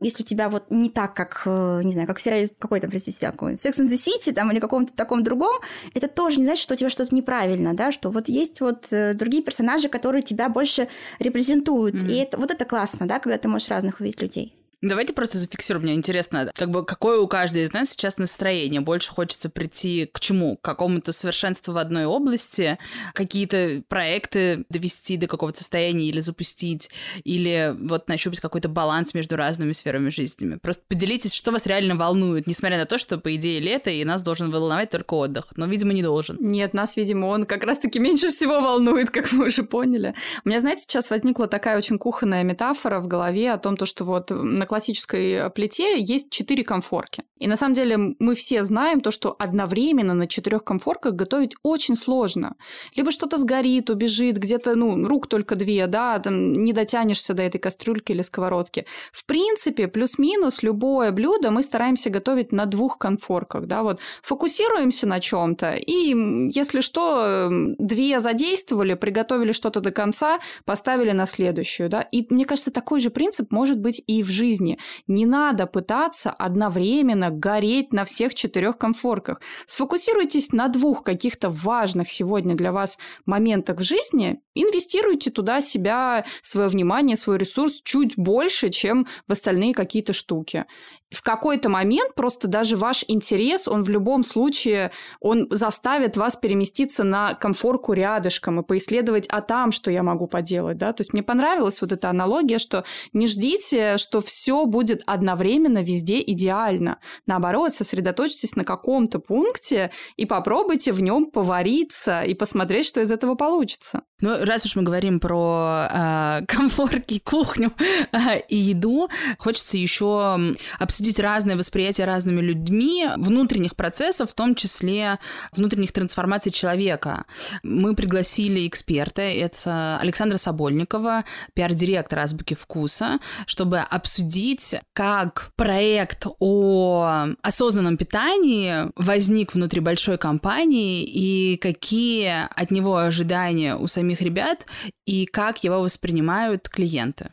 если 0.00 0.22
у 0.22 0.26
тебя 0.26 0.48
вот 0.48 0.64
не 0.70 0.88
так, 0.88 1.14
как, 1.14 1.42
э, 1.44 1.82
не 1.84 1.92
знаю, 1.92 2.06
как 2.06 2.18
в 2.18 2.22
сериале 2.22 2.48
какой 2.58 2.80
там, 2.80 2.90
простите, 2.90 3.26
какой 3.26 3.54
Sex 3.54 3.78
and 3.78 3.88
the 3.88 4.00
City 4.00 4.32
там 4.32 4.50
или 4.50 4.58
каком-то 4.58 4.92
таком 4.94 5.22
другом, 5.22 5.60
это 5.94 6.08
тоже 6.08 6.38
не 6.38 6.44
значит, 6.44 6.62
что 6.62 6.74
у 6.74 6.76
тебя 6.76 6.90
что-то 6.90 7.14
неправильно, 7.14 7.74
да, 7.74 7.92
что 7.92 8.10
вот 8.10 8.28
есть 8.28 8.60
вот 8.60 8.92
э, 8.92 9.14
другие 9.14 9.42
персонажи, 9.42 9.88
которые 9.88 10.22
тебя 10.22 10.48
больше 10.48 10.88
репрезентуют. 11.18 11.96
Mm-hmm. 11.96 12.10
И 12.10 12.16
это, 12.16 12.38
вот 12.38 12.50
это 12.50 12.64
классно, 12.64 13.06
да, 13.06 13.18
когда 13.18 13.38
ты 13.38 13.48
можешь 13.48 13.68
разных 13.68 14.00
увидеть 14.00 14.22
людей. 14.22 14.59
Давайте 14.82 15.12
просто 15.12 15.36
зафиксируем. 15.36 15.84
Мне 15.84 15.94
интересно, 15.94 16.50
как 16.54 16.70
бы 16.70 16.84
какое 16.86 17.20
у 17.20 17.26
каждой 17.26 17.62
из 17.62 17.72
нас 17.72 17.90
сейчас 17.90 18.16
настроение. 18.16 18.80
Больше 18.80 19.10
хочется 19.10 19.50
прийти 19.50 20.08
к 20.10 20.20
чему? 20.20 20.56
К 20.56 20.62
какому-то 20.62 21.12
совершенству 21.12 21.74
в 21.74 21.78
одной 21.78 22.06
области, 22.06 22.78
какие-то 23.12 23.82
проекты 23.88 24.64
довести 24.70 25.18
до 25.18 25.26
какого-то 25.26 25.58
состояния 25.58 26.06
или 26.06 26.20
запустить, 26.20 26.90
или 27.24 27.76
вот 27.78 28.08
нащупать 28.08 28.40
какой-то 28.40 28.70
баланс 28.70 29.12
между 29.12 29.36
разными 29.36 29.72
сферами 29.72 30.08
жизни. 30.08 30.56
Просто 30.56 30.82
поделитесь, 30.88 31.34
что 31.34 31.52
вас 31.52 31.66
реально 31.66 31.96
волнует, 31.96 32.46
несмотря 32.46 32.78
на 32.78 32.86
то, 32.86 32.96
что, 32.96 33.18
по 33.18 33.34
идее, 33.36 33.60
лето, 33.60 33.90
и 33.90 34.02
нас 34.04 34.22
должен 34.22 34.50
волновать 34.50 34.88
только 34.88 35.12
отдых. 35.12 35.48
Но, 35.56 35.66
видимо, 35.66 35.92
не 35.92 36.02
должен. 36.02 36.38
Нет, 36.40 36.72
нас, 36.72 36.96
видимо, 36.96 37.26
он 37.26 37.44
как 37.44 37.64
раз-таки 37.64 37.98
меньше 37.98 38.30
всего 38.30 38.60
волнует, 38.60 39.10
как 39.10 39.30
мы 39.32 39.48
уже 39.48 39.62
поняли. 39.62 40.14
У 40.44 40.48
меня, 40.48 40.60
знаете, 40.60 40.82
сейчас 40.82 41.10
возникла 41.10 41.48
такая 41.48 41.76
очень 41.76 41.98
кухонная 41.98 42.44
метафора 42.44 43.00
в 43.00 43.08
голове 43.08 43.52
о 43.52 43.58
том, 43.58 43.76
то, 43.76 43.84
что 43.84 44.04
вот 44.04 44.30
на 44.30 44.69
классической 44.70 45.32
э, 45.32 45.50
плите 45.50 46.00
есть 46.00 46.30
четыре 46.30 46.62
комфорки. 46.62 47.24
И 47.40 47.48
на 47.48 47.56
самом 47.56 47.74
деле 47.74 48.14
мы 48.20 48.34
все 48.34 48.62
знаем 48.62 49.00
то, 49.00 49.10
что 49.10 49.34
одновременно 49.36 50.14
на 50.14 50.28
четырех 50.28 50.62
комфорках 50.62 51.14
готовить 51.14 51.54
очень 51.64 51.96
сложно. 51.96 52.54
Либо 52.94 53.10
что-то 53.10 53.38
сгорит, 53.38 53.90
убежит, 53.90 54.36
где-то, 54.36 54.76
ну, 54.76 55.08
рук 55.08 55.26
только 55.26 55.56
две, 55.56 55.88
да, 55.88 56.18
там 56.20 56.52
не 56.52 56.72
дотянешься 56.72 57.34
до 57.34 57.42
этой 57.42 57.58
кастрюльки 57.58 58.12
или 58.12 58.22
сковородки. 58.22 58.86
В 59.12 59.26
принципе, 59.26 59.88
плюс-минус 59.88 60.62
любое 60.62 61.10
блюдо 61.10 61.50
мы 61.50 61.64
стараемся 61.64 62.10
готовить 62.10 62.52
на 62.52 62.66
двух 62.66 62.98
конфорках, 62.98 63.66
да, 63.66 63.82
вот 63.82 63.98
фокусируемся 64.22 65.06
на 65.08 65.18
чем-то, 65.18 65.72
и 65.74 66.14
если 66.54 66.80
что, 66.80 67.48
две 67.78 68.20
задействовали, 68.20 68.94
приготовили 68.94 69.52
что-то 69.52 69.80
до 69.80 69.90
конца, 69.90 70.38
поставили 70.64 71.10
на 71.10 71.26
следующую, 71.26 71.88
да, 71.88 72.02
и 72.02 72.26
мне 72.32 72.44
кажется, 72.44 72.70
такой 72.70 73.00
же 73.00 73.10
принцип 73.10 73.50
может 73.50 73.80
быть 73.80 74.02
и 74.06 74.22
в 74.22 74.28
жизни 74.28 74.59
жизни. 74.60 74.78
Не 75.06 75.26
надо 75.26 75.66
пытаться 75.66 76.30
одновременно 76.30 77.30
гореть 77.30 77.92
на 77.92 78.04
всех 78.04 78.34
четырех 78.34 78.78
комфорках. 78.78 79.40
Сфокусируйтесь 79.66 80.52
на 80.52 80.68
двух 80.68 81.02
каких-то 81.02 81.48
важных 81.48 82.10
сегодня 82.10 82.54
для 82.54 82.72
вас 82.72 82.98
моментах 83.26 83.78
в 83.78 83.82
жизни, 83.82 84.40
инвестируйте 84.54 85.30
туда 85.30 85.60
себя, 85.60 86.24
свое 86.42 86.68
внимание, 86.68 87.16
свой 87.16 87.38
ресурс 87.38 87.80
чуть 87.82 88.16
больше, 88.16 88.70
чем 88.70 89.06
в 89.26 89.32
остальные 89.32 89.74
какие-то 89.74 90.12
штуки 90.12 90.64
в 91.10 91.22
какой-то 91.22 91.68
момент 91.68 92.14
просто 92.14 92.46
даже 92.46 92.76
ваш 92.76 93.04
интерес, 93.08 93.66
он 93.66 93.82
в 93.82 93.88
любом 93.88 94.22
случае, 94.22 94.92
он 95.20 95.48
заставит 95.50 96.16
вас 96.16 96.36
переместиться 96.36 97.02
на 97.02 97.34
комфорку 97.34 97.92
рядышком 97.92 98.60
и 98.60 98.62
поисследовать, 98.62 99.26
а 99.28 99.40
там 99.40 99.72
что 99.72 99.90
я 99.90 100.02
могу 100.02 100.28
поделать, 100.28 100.78
да? 100.78 100.92
То 100.92 101.00
есть 101.00 101.12
мне 101.12 101.22
понравилась 101.22 101.80
вот 101.80 101.92
эта 101.92 102.10
аналогия, 102.10 102.58
что 102.58 102.84
не 103.12 103.26
ждите, 103.26 103.98
что 103.98 104.20
все 104.20 104.49
будет 104.66 105.02
одновременно 105.06 105.82
везде 105.82 106.20
идеально. 106.20 106.98
Наоборот, 107.26 107.74
сосредоточьтесь 107.74 108.56
на 108.56 108.64
каком-то 108.64 109.18
пункте 109.18 109.90
и 110.16 110.26
попробуйте 110.26 110.92
в 110.92 111.00
нем 111.00 111.30
повариться 111.30 112.22
и 112.22 112.34
посмотреть, 112.34 112.86
что 112.86 113.00
из 113.00 113.10
этого 113.10 113.34
получится. 113.34 114.02
Ну, 114.20 114.44
раз 114.44 114.66
уж 114.66 114.76
мы 114.76 114.82
говорим 114.82 115.20
про 115.20 115.88
э, 115.90 116.46
комфорки, 116.46 117.18
кухню 117.18 117.72
э, 118.12 118.40
и 118.48 118.56
еду, 118.56 119.08
хочется 119.38 119.78
еще 119.78 120.54
обсудить 120.78 121.18
разные 121.18 121.56
восприятия 121.56 122.04
разными 122.04 122.40
людьми 122.40 123.08
внутренних 123.16 123.76
процессов, 123.76 124.30
в 124.30 124.34
том 124.34 124.54
числе 124.54 125.18
внутренних 125.52 125.92
трансформаций 125.92 126.52
человека. 126.52 127.24
Мы 127.62 127.94
пригласили 127.94 128.66
эксперта, 128.66 129.22
это 129.22 129.98
Александра 130.00 130.36
Собольникова, 130.36 131.24
пиар-директор 131.54 132.18
Азбуки 132.18 132.54
Вкуса, 132.54 133.18
чтобы 133.46 133.78
обсудить, 133.78 134.76
как 134.92 135.52
проект 135.56 136.26
о 136.38 137.26
осознанном 137.42 137.96
питании 137.96 138.90
возник 138.96 139.54
внутри 139.54 139.80
большой 139.80 140.18
компании 140.18 141.04
и 141.04 141.56
какие 141.56 142.48
от 142.54 142.70
него 142.70 142.96
ожидания 142.96 143.76
у 143.76 143.86
самих 143.86 144.09
ребят 144.20 144.66
и 145.06 145.26
как 145.26 145.62
его 145.64 145.80
воспринимают 145.80 146.68
клиенты. 146.68 147.30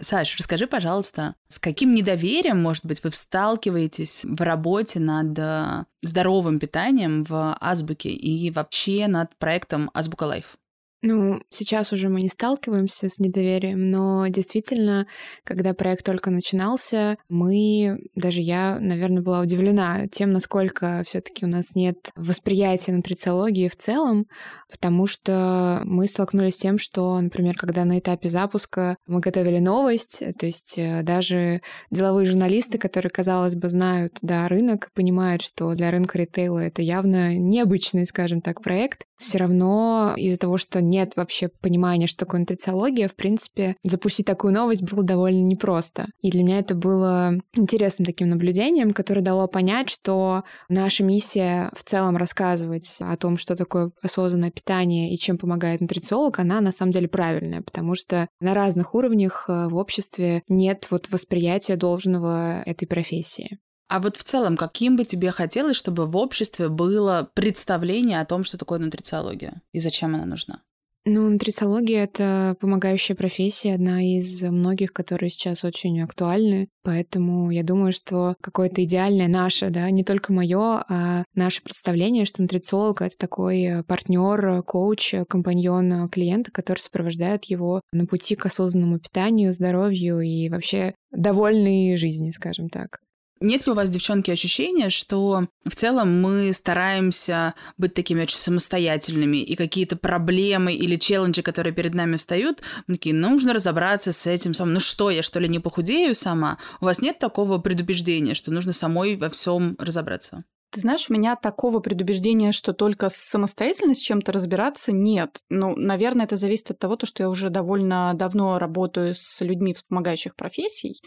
Саш, 0.00 0.36
расскажи, 0.36 0.66
пожалуйста, 0.66 1.34
с 1.48 1.58
каким 1.58 1.92
недоверием, 1.92 2.60
может 2.60 2.84
быть, 2.84 3.02
вы 3.04 3.10
сталкиваетесь 3.12 4.24
в 4.24 4.40
работе 4.42 5.00
над 5.00 5.38
э, 5.38 5.84
здоровым 6.02 6.58
питанием 6.58 7.24
в 7.24 7.56
Азбуке 7.60 8.10
и 8.10 8.50
вообще 8.50 9.06
над 9.08 9.36
проектом 9.38 9.90
Азбука 9.94 10.24
Life? 10.24 10.56
Ну, 11.04 11.42
сейчас 11.50 11.92
уже 11.92 12.08
мы 12.08 12.20
не 12.20 12.28
сталкиваемся 12.28 13.08
с 13.08 13.18
недоверием, 13.18 13.90
но 13.90 14.28
действительно, 14.28 15.08
когда 15.42 15.74
проект 15.74 16.06
только 16.06 16.30
начинался, 16.30 17.18
мы, 17.28 17.98
даже 18.14 18.40
я, 18.40 18.78
наверное, 18.78 19.20
была 19.20 19.40
удивлена 19.40 20.06
тем, 20.06 20.30
насколько 20.30 21.02
все 21.04 21.20
таки 21.20 21.44
у 21.44 21.48
нас 21.48 21.74
нет 21.74 22.12
восприятия 22.14 22.92
нутрициологии 22.92 23.66
в 23.66 23.74
целом, 23.74 24.26
потому 24.70 25.08
что 25.08 25.82
мы 25.84 26.06
столкнулись 26.06 26.54
с 26.54 26.58
тем, 26.58 26.78
что, 26.78 27.20
например, 27.20 27.56
когда 27.56 27.84
на 27.84 27.98
этапе 27.98 28.28
запуска 28.28 28.96
мы 29.08 29.18
готовили 29.18 29.58
новость, 29.58 30.22
то 30.38 30.46
есть 30.46 30.78
э, 30.78 31.02
даже 31.02 31.62
деловые 31.90 32.26
журналисты, 32.26 32.78
которые, 32.78 33.10
казалось 33.10 33.56
бы, 33.56 33.68
знают 33.68 34.18
да, 34.22 34.46
рынок, 34.46 34.90
понимают, 34.94 35.42
что 35.42 35.74
для 35.74 35.90
рынка 35.90 36.16
ритейла 36.16 36.60
это 36.60 36.80
явно 36.80 37.36
необычный, 37.36 38.06
скажем 38.06 38.40
так, 38.40 38.62
проект, 38.62 39.04
все 39.22 39.38
равно 39.38 40.14
из-за 40.16 40.38
того, 40.38 40.58
что 40.58 40.80
нет 40.80 41.16
вообще 41.16 41.48
понимания, 41.48 42.06
что 42.06 42.24
такое 42.24 42.40
нутрициология, 42.40 43.08
в 43.08 43.16
принципе, 43.16 43.76
запустить 43.82 44.26
такую 44.26 44.52
новость 44.52 44.82
было 44.82 45.02
довольно 45.02 45.42
непросто. 45.42 46.06
И 46.20 46.30
для 46.30 46.42
меня 46.42 46.58
это 46.58 46.74
было 46.74 47.34
интересным 47.54 48.06
таким 48.06 48.28
наблюдением, 48.28 48.92
которое 48.92 49.20
дало 49.20 49.46
понять, 49.46 49.88
что 49.88 50.42
наша 50.68 51.04
миссия 51.04 51.70
в 51.76 51.84
целом 51.84 52.16
рассказывать 52.16 52.98
о 53.00 53.16
том, 53.16 53.36
что 53.36 53.56
такое 53.56 53.92
осознанное 54.02 54.50
питание 54.50 55.12
и 55.12 55.18
чем 55.18 55.38
помогает 55.38 55.80
нутрициолог, 55.80 56.38
она 56.38 56.60
на 56.60 56.72
самом 56.72 56.92
деле 56.92 57.08
правильная, 57.08 57.62
потому 57.62 57.94
что 57.94 58.28
на 58.40 58.54
разных 58.54 58.94
уровнях 58.94 59.46
э, 59.48 59.68
в 59.68 59.76
обществе 59.76 60.42
нет 60.48 60.86
вот 60.90 61.08
восприятия 61.10 61.76
должного 61.76 62.62
этой 62.62 62.86
профессии. 62.86 63.58
А 63.92 64.00
вот 64.00 64.16
в 64.16 64.24
целом, 64.24 64.56
каким 64.56 64.96
бы 64.96 65.04
тебе 65.04 65.32
хотелось, 65.32 65.76
чтобы 65.76 66.06
в 66.06 66.16
обществе 66.16 66.70
было 66.70 67.28
представление 67.34 68.22
о 68.22 68.24
том, 68.24 68.42
что 68.42 68.56
такое 68.56 68.78
нутрициология 68.78 69.60
и 69.72 69.80
зачем 69.80 70.14
она 70.14 70.24
нужна? 70.24 70.62
Ну, 71.04 71.28
нутрициология— 71.28 72.04
это 72.04 72.56
помогающая 72.58 73.14
профессия, 73.14 73.74
одна 73.74 74.02
из 74.02 74.42
многих, 74.44 74.94
которые 74.94 75.28
сейчас 75.28 75.62
очень 75.62 76.00
актуальны. 76.00 76.68
Поэтому 76.82 77.50
я 77.50 77.62
думаю, 77.62 77.92
что 77.92 78.34
какое-то 78.40 78.82
идеальное 78.82 79.28
наше, 79.28 79.68
да, 79.68 79.90
не 79.90 80.04
только 80.04 80.32
мое, 80.32 80.84
а 80.88 81.24
наше 81.34 81.62
представление, 81.62 82.24
что 82.24 82.40
нутрициолог— 82.40 83.02
это 83.02 83.18
такой 83.18 83.84
партнер, 83.86 84.62
коуч, 84.62 85.16
компаньон 85.28 86.08
клиента, 86.08 86.50
который 86.50 86.78
сопровождает 86.78 87.44
его 87.44 87.82
на 87.92 88.06
пути 88.06 88.36
к 88.36 88.46
осознанному 88.46 88.98
питанию, 89.00 89.52
здоровью 89.52 90.20
и 90.20 90.48
вообще 90.48 90.94
довольной 91.10 91.94
жизни, 91.98 92.30
скажем 92.30 92.70
так. 92.70 93.00
Нет 93.42 93.66
ли 93.66 93.72
у 93.72 93.74
вас, 93.74 93.90
девчонки, 93.90 94.30
ощущения, 94.30 94.88
что 94.88 95.46
в 95.64 95.74
целом 95.74 96.20
мы 96.20 96.52
стараемся 96.52 97.54
быть 97.76 97.92
такими 97.92 98.22
очень 98.22 98.38
самостоятельными, 98.38 99.38
и 99.38 99.56
какие-то 99.56 99.96
проблемы 99.96 100.74
или 100.74 100.96
челленджи, 100.96 101.42
которые 101.42 101.74
перед 101.74 101.92
нами 101.92 102.16
встают, 102.16 102.62
мы 102.86 102.94
такие, 102.94 103.14
нужно 103.14 103.52
разобраться 103.52 104.12
с 104.12 104.26
этим 104.28 104.54
самым. 104.54 104.74
Ну 104.74 104.80
что, 104.80 105.10
я 105.10 105.22
что 105.22 105.40
ли 105.40 105.48
не 105.48 105.58
похудею 105.58 106.14
сама? 106.14 106.58
У 106.80 106.84
вас 106.84 107.00
нет 107.00 107.18
такого 107.18 107.58
предубеждения, 107.58 108.34
что 108.34 108.52
нужно 108.52 108.72
самой 108.72 109.16
во 109.16 109.28
всем 109.28 109.74
разобраться? 109.78 110.44
Ты 110.72 110.80
знаешь, 110.80 111.10
у 111.10 111.12
меня 111.12 111.36
такого 111.36 111.80
предубеждения, 111.80 112.50
что 112.50 112.72
только 112.72 113.10
самостоятельно 113.10 113.94
с 113.94 113.98
чем-то 113.98 114.32
разбираться, 114.32 114.90
нет. 114.90 115.40
Ну, 115.50 115.76
наверное, 115.76 116.24
это 116.24 116.38
зависит 116.38 116.70
от 116.70 116.78
того, 116.78 116.96
что 117.04 117.22
я 117.22 117.28
уже 117.28 117.50
довольно 117.50 118.12
давно 118.14 118.58
работаю 118.58 119.14
с 119.14 119.42
людьми 119.42 119.74
вспомогающих 119.74 120.34
профессий, 120.34 121.02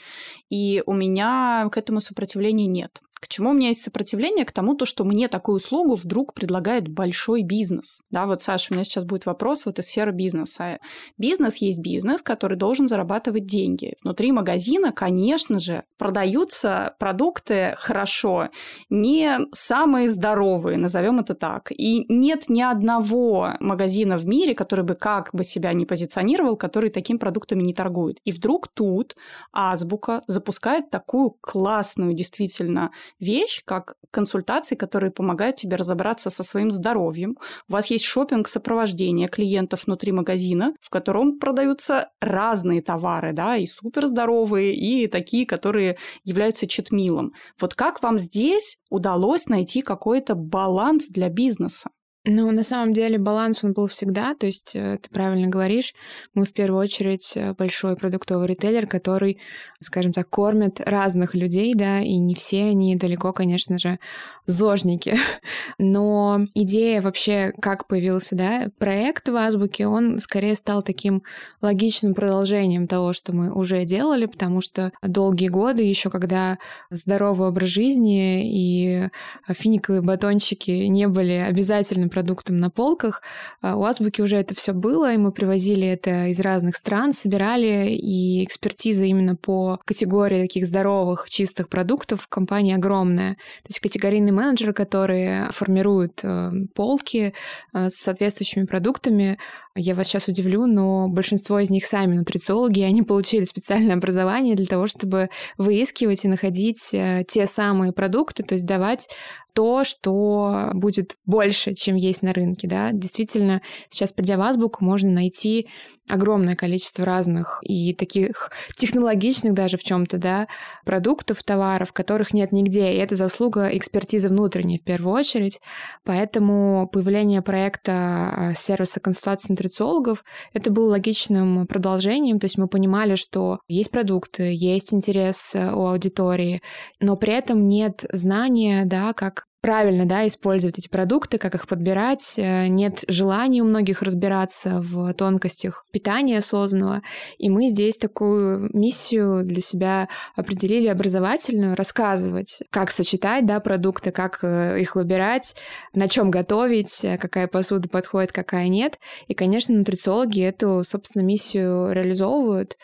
и 0.49 0.83
у 0.85 0.93
меня 0.93 1.67
к 1.71 1.77
этому 1.77 1.99
сопротивления 2.01 2.67
нет. 2.67 3.01
К 3.19 3.27
чему 3.27 3.51
у 3.51 3.53
меня 3.53 3.69
есть 3.69 3.81
сопротивление? 3.81 4.45
К 4.45 4.51
тому, 4.51 4.75
то, 4.75 4.85
что 4.85 5.03
мне 5.03 5.27
такую 5.27 5.57
услугу 5.57 5.95
вдруг 5.95 6.33
предлагает 6.33 6.87
большой 6.87 7.43
бизнес. 7.43 8.01
Да, 8.11 8.25
вот, 8.27 8.41
Саша, 8.41 8.71
у 8.71 8.75
меня 8.75 8.83
сейчас 8.83 9.05
будет 9.05 9.25
вопрос 9.25 9.65
вот 9.65 9.79
из 9.79 9.87
сферы 9.87 10.11
бизнеса. 10.11 10.79
Бизнес 11.17 11.57
есть 11.57 11.79
бизнес, 11.79 12.21
который 12.21 12.57
должен 12.57 12.87
зарабатывать 12.87 13.45
деньги. 13.45 13.95
Внутри 14.03 14.31
магазина, 14.31 14.91
конечно 14.91 15.59
же, 15.59 15.83
продаются 15.97 16.95
продукты 16.99 17.75
хорошо, 17.77 18.49
не 18.89 19.39
самые 19.53 20.09
здоровые, 20.09 20.77
назовем 20.77 21.19
это 21.19 21.35
так. 21.35 21.71
И 21.71 22.05
нет 22.13 22.49
ни 22.49 22.61
одного 22.61 23.53
магазина 23.59 24.17
в 24.17 24.27
мире, 24.27 24.53
который 24.53 24.85
бы 24.85 24.95
как 24.95 25.29
бы 25.33 25.43
себя 25.43 25.73
не 25.73 25.85
позиционировал, 25.85 26.57
который 26.57 26.89
такими 26.89 27.17
продуктами 27.17 27.63
не 27.63 27.73
торгует. 27.73 28.19
И 28.23 28.31
вдруг 28.31 28.67
тут 28.67 29.15
Азбука 29.51 30.21
запускает 30.27 30.89
такую 30.89 31.31
классную, 31.41 32.13
действительно, 32.13 32.91
вещь, 33.19 33.61
как 33.65 33.95
консультации, 34.11 34.75
которые 34.75 35.11
помогают 35.11 35.57
тебе 35.57 35.75
разобраться 35.75 36.29
со 36.29 36.43
своим 36.43 36.71
здоровьем. 36.71 37.37
У 37.67 37.73
вас 37.73 37.87
есть 37.87 38.05
шопинг 38.05 38.47
сопровождения 38.47 39.27
клиентов 39.27 39.85
внутри 39.85 40.11
магазина, 40.11 40.73
в 40.81 40.89
котором 40.89 41.39
продаются 41.39 42.09
разные 42.21 42.81
товары, 42.81 43.33
да, 43.33 43.57
и 43.57 43.65
суперздоровые, 43.65 44.75
и 44.75 45.07
такие, 45.07 45.45
которые 45.45 45.97
являются 46.23 46.67
читмилом. 46.67 47.33
Вот 47.59 47.75
как 47.75 48.01
вам 48.01 48.19
здесь 48.19 48.77
удалось 48.89 49.47
найти 49.47 49.81
какой-то 49.81 50.35
баланс 50.35 51.07
для 51.07 51.29
бизнеса? 51.29 51.89
Ну, 52.27 52.49
на 52.49 52.63
самом 52.63 52.91
деле 52.91 53.19
баланс 53.19 53.63
он 53.63 53.73
был 53.73 53.85
всегда, 53.85 54.33
то 54.33 54.47
есть 54.47 54.75
э, 54.75 54.97
ты 54.99 55.09
правильно 55.11 55.47
говоришь, 55.47 55.93
мы 56.33 56.45
в 56.45 56.53
первую 56.53 56.81
очередь 56.81 57.33
э, 57.35 57.53
большой 57.53 57.95
продуктовый 57.95 58.47
ритейлер, 58.47 58.87
который, 58.87 59.37
скажем 59.79 60.11
так, 60.11 60.27
кормит 60.27 60.79
разных 60.79 61.35
людей, 61.35 61.75
да, 61.75 61.99
и 62.01 62.17
не 62.17 62.33
все 62.33 62.63
они 62.63 62.95
далеко, 62.95 63.31
конечно 63.31 63.77
же, 63.77 63.99
зожники. 64.47 65.15
Но 65.77 66.47
идея 66.55 67.03
вообще, 67.03 67.53
как 67.61 67.87
появился, 67.87 68.35
да, 68.35 68.69
проект 68.79 69.29
в 69.29 69.35
Азбуке, 69.35 69.85
он 69.85 70.17
скорее 70.19 70.55
стал 70.55 70.81
таким 70.81 71.21
логичным 71.61 72.15
продолжением 72.15 72.87
того, 72.87 73.13
что 73.13 73.33
мы 73.33 73.53
уже 73.53 73.85
делали, 73.85 74.25
потому 74.25 74.61
что 74.61 74.91
долгие 75.03 75.49
годы, 75.49 75.83
еще 75.83 76.09
когда 76.09 76.57
здоровый 76.89 77.49
образ 77.49 77.69
жизни 77.69 78.49
и 78.51 79.09
финиковые 79.47 80.01
батончики 80.01 80.71
не 80.71 81.07
были 81.07 81.33
обязательным 81.33 82.09
продуктам 82.15 82.59
на 82.59 82.69
полках. 82.69 83.21
А 83.61 83.75
у 83.75 83.83
Азбуки 83.83 84.21
уже 84.21 84.37
это 84.37 84.55
все 84.55 84.71
было, 84.71 85.13
и 85.13 85.17
мы 85.17 85.33
привозили 85.33 85.85
это 85.85 86.27
из 86.27 86.39
разных 86.39 86.77
стран, 86.77 87.11
собирали, 87.11 87.89
и 87.89 88.41
экспертиза 88.45 89.03
именно 89.03 89.35
по 89.35 89.81
категории 89.83 90.41
таких 90.41 90.65
здоровых, 90.65 91.29
чистых 91.29 91.67
продуктов 91.67 92.21
в 92.21 92.27
компании 92.29 92.73
огромная. 92.73 93.33
То 93.33 93.69
есть 93.69 93.81
категорийные 93.81 94.31
менеджеры, 94.31 94.71
которые 94.71 95.49
формируют 95.51 96.21
э, 96.23 96.51
полки 96.73 97.33
э, 97.73 97.89
с 97.89 97.95
соответствующими 97.95 98.63
продуктами, 98.63 99.37
я 99.75 99.93
вас 99.93 100.07
сейчас 100.07 100.27
удивлю, 100.27 100.67
но 100.67 101.09
большинство 101.09 101.59
из 101.59 101.69
них 101.69 101.85
сами 101.85 102.15
нутрициологи, 102.15 102.79
и 102.79 102.83
они 102.83 103.03
получили 103.03 103.43
специальное 103.43 103.95
образование 103.95 104.55
для 104.55 104.65
того, 104.65 104.87
чтобы 104.87 105.29
выискивать 105.57 106.23
и 106.23 106.29
находить 106.29 106.93
э, 106.93 107.23
те 107.27 107.45
самые 107.45 107.91
продукты, 107.91 108.43
то 108.43 108.55
есть 108.55 108.65
давать 108.65 109.09
то, 109.53 109.83
что 109.83 110.69
будет 110.73 111.17
больше, 111.25 111.73
чем 111.73 111.95
есть 111.95 112.21
на 112.21 112.33
рынке, 112.33 112.67
да. 112.67 112.91
Действительно, 112.91 113.61
сейчас, 113.89 114.11
придя 114.11 114.37
в 114.37 114.41
Азбуку, 114.41 114.83
можно 114.83 115.09
найти 115.09 115.67
огромное 116.07 116.55
количество 116.55 117.05
разных 117.05 117.59
и 117.63 117.93
таких 117.93 118.51
технологичных 118.75 119.53
даже 119.53 119.77
в 119.77 119.83
чем-то, 119.83 120.17
да, 120.17 120.47
продуктов, 120.85 121.43
товаров, 121.43 121.93
которых 121.93 122.33
нет 122.33 122.51
нигде. 122.51 122.93
И 122.93 122.97
это 122.97 123.15
заслуга 123.15 123.69
экспертизы 123.75 124.29
внутренней 124.29 124.77
в 124.77 124.83
первую 124.83 125.15
очередь. 125.15 125.59
Поэтому 126.03 126.87
появление 126.91 127.41
проекта 127.41 127.91
а, 127.91 128.53
сервиса 128.55 128.99
консультации 128.99 129.53
нутрициологов 129.53 130.23
это 130.53 130.71
было 130.71 130.91
логичным 130.91 131.65
продолжением. 131.67 132.39
То 132.39 132.45
есть 132.45 132.57
мы 132.57 132.67
понимали, 132.67 133.15
что 133.15 133.59
есть 133.67 133.91
продукты, 133.91 134.53
есть 134.53 134.93
интерес 134.93 135.55
э, 135.55 135.71
у 135.71 135.87
аудитории, 135.87 136.61
но 136.99 137.15
при 137.15 137.33
этом 137.33 137.67
нет 137.67 138.05
знания, 138.11 138.85
да, 138.85 139.13
как 139.13 139.45
правильно, 139.65 140.05
да, 140.05 140.27
использовать 140.27 140.77
эти 140.77 140.87
продукты, 140.87 141.39
как 141.39 141.55
их 141.55 141.67
подбирать. 141.67 142.35
Э, 142.37 142.67
нет 142.67 143.03
желания 143.07 143.63
у 143.63 143.65
многих 143.65 144.03
разбираться 144.03 144.79
в 144.79 145.11
тонкостях 145.15 145.87
питания 145.91 146.37
осознанного. 146.37 147.01
И 147.39 147.49
мы 147.49 147.69
здесь 147.69 147.97
такую 147.97 148.69
миссию 148.73 149.43
для 149.43 149.61
себя 149.61 150.07
определили 150.35 150.85
образовательную, 150.85 151.75
рассказывать, 151.75 152.61
как 152.69 152.91
сочетать, 152.91 153.47
да, 153.47 153.59
продукты, 153.59 154.11
как 154.11 154.43
э, 154.43 154.79
их 154.81 154.95
выбирать, 154.95 155.55
на 155.93 156.07
чем 156.07 156.29
готовить, 156.29 157.03
э, 157.03 157.17
какая 157.17 157.47
посуда 157.47 157.89
подходит, 157.89 158.31
какая 158.31 158.67
нет. 158.67 158.99
И, 159.27 159.33
конечно, 159.33 159.75
нутрициологи 159.75 160.41
эту, 160.41 160.83
собственно, 160.85 161.23
миссию 161.23 161.91
реализовывают. 161.91 162.77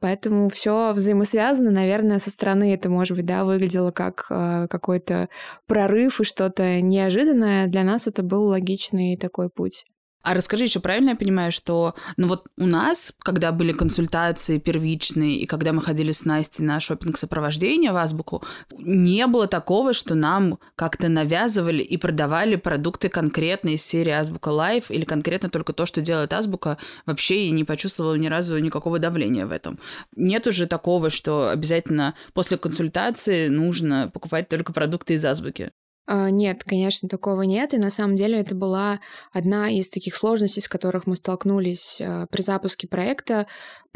Поэтому 0.00 0.48
все 0.48 0.92
взаимосвязано. 0.92 1.70
Наверное, 1.70 2.18
со 2.18 2.30
стороны 2.30 2.74
это, 2.74 2.90
может 2.90 3.16
быть, 3.16 3.26
да, 3.26 3.44
выглядело 3.44 3.90
как 3.90 4.26
э, 4.30 4.66
какой-то 4.68 5.28
прорыв 5.66 6.20
и 6.20 6.24
что-то 6.24 6.80
неожиданное. 6.80 7.66
Для 7.66 7.82
нас 7.82 8.06
это 8.06 8.22
был 8.22 8.44
логичный 8.44 9.16
такой 9.16 9.48
путь. 9.48 9.84
А 10.26 10.34
расскажи 10.34 10.64
еще, 10.64 10.80
правильно 10.80 11.10
я 11.10 11.16
понимаю, 11.16 11.52
что 11.52 11.94
ну 12.16 12.26
вот 12.26 12.48
у 12.56 12.66
нас, 12.66 13.14
когда 13.20 13.52
были 13.52 13.70
консультации 13.70 14.58
первичные, 14.58 15.36
и 15.36 15.46
когда 15.46 15.72
мы 15.72 15.80
ходили 15.80 16.10
с 16.10 16.24
Настей 16.24 16.64
на 16.64 16.80
шопинг 16.80 17.16
сопровождение 17.16 17.92
в 17.92 17.96
Азбуку, 17.96 18.42
не 18.76 19.24
было 19.28 19.46
такого, 19.46 19.92
что 19.92 20.16
нам 20.16 20.58
как-то 20.74 21.08
навязывали 21.08 21.80
и 21.80 21.96
продавали 21.96 22.56
продукты 22.56 23.08
конкретно 23.08 23.68
из 23.68 23.84
серии 23.84 24.10
Азбука 24.10 24.48
Life 24.48 24.90
или 24.90 25.04
конкретно 25.04 25.48
только 25.48 25.72
то, 25.72 25.86
что 25.86 26.00
делает 26.00 26.32
Азбука, 26.32 26.76
вообще 27.06 27.46
и 27.46 27.52
не 27.52 27.62
почувствовала 27.62 28.16
ни 28.16 28.26
разу 28.26 28.58
никакого 28.58 28.98
давления 28.98 29.46
в 29.46 29.52
этом. 29.52 29.78
Нет 30.16 30.48
уже 30.48 30.66
такого, 30.66 31.08
что 31.08 31.50
обязательно 31.50 32.16
после 32.32 32.58
консультации 32.58 33.46
нужно 33.46 34.10
покупать 34.12 34.48
только 34.48 34.72
продукты 34.72 35.14
из 35.14 35.24
Азбуки. 35.24 35.70
А, 36.06 36.30
нет, 36.30 36.62
конечно, 36.64 37.08
такого 37.08 37.42
нет. 37.42 37.74
И 37.74 37.78
на 37.78 37.90
самом 37.90 38.16
деле 38.16 38.40
это 38.40 38.54
была 38.54 39.00
одна 39.32 39.70
из 39.70 39.88
таких 39.88 40.14
сложностей, 40.14 40.62
с 40.62 40.68
которых 40.68 41.06
мы 41.06 41.16
столкнулись 41.16 42.00
а, 42.00 42.26
при 42.26 42.42
запуске 42.42 42.86
проекта. 42.86 43.46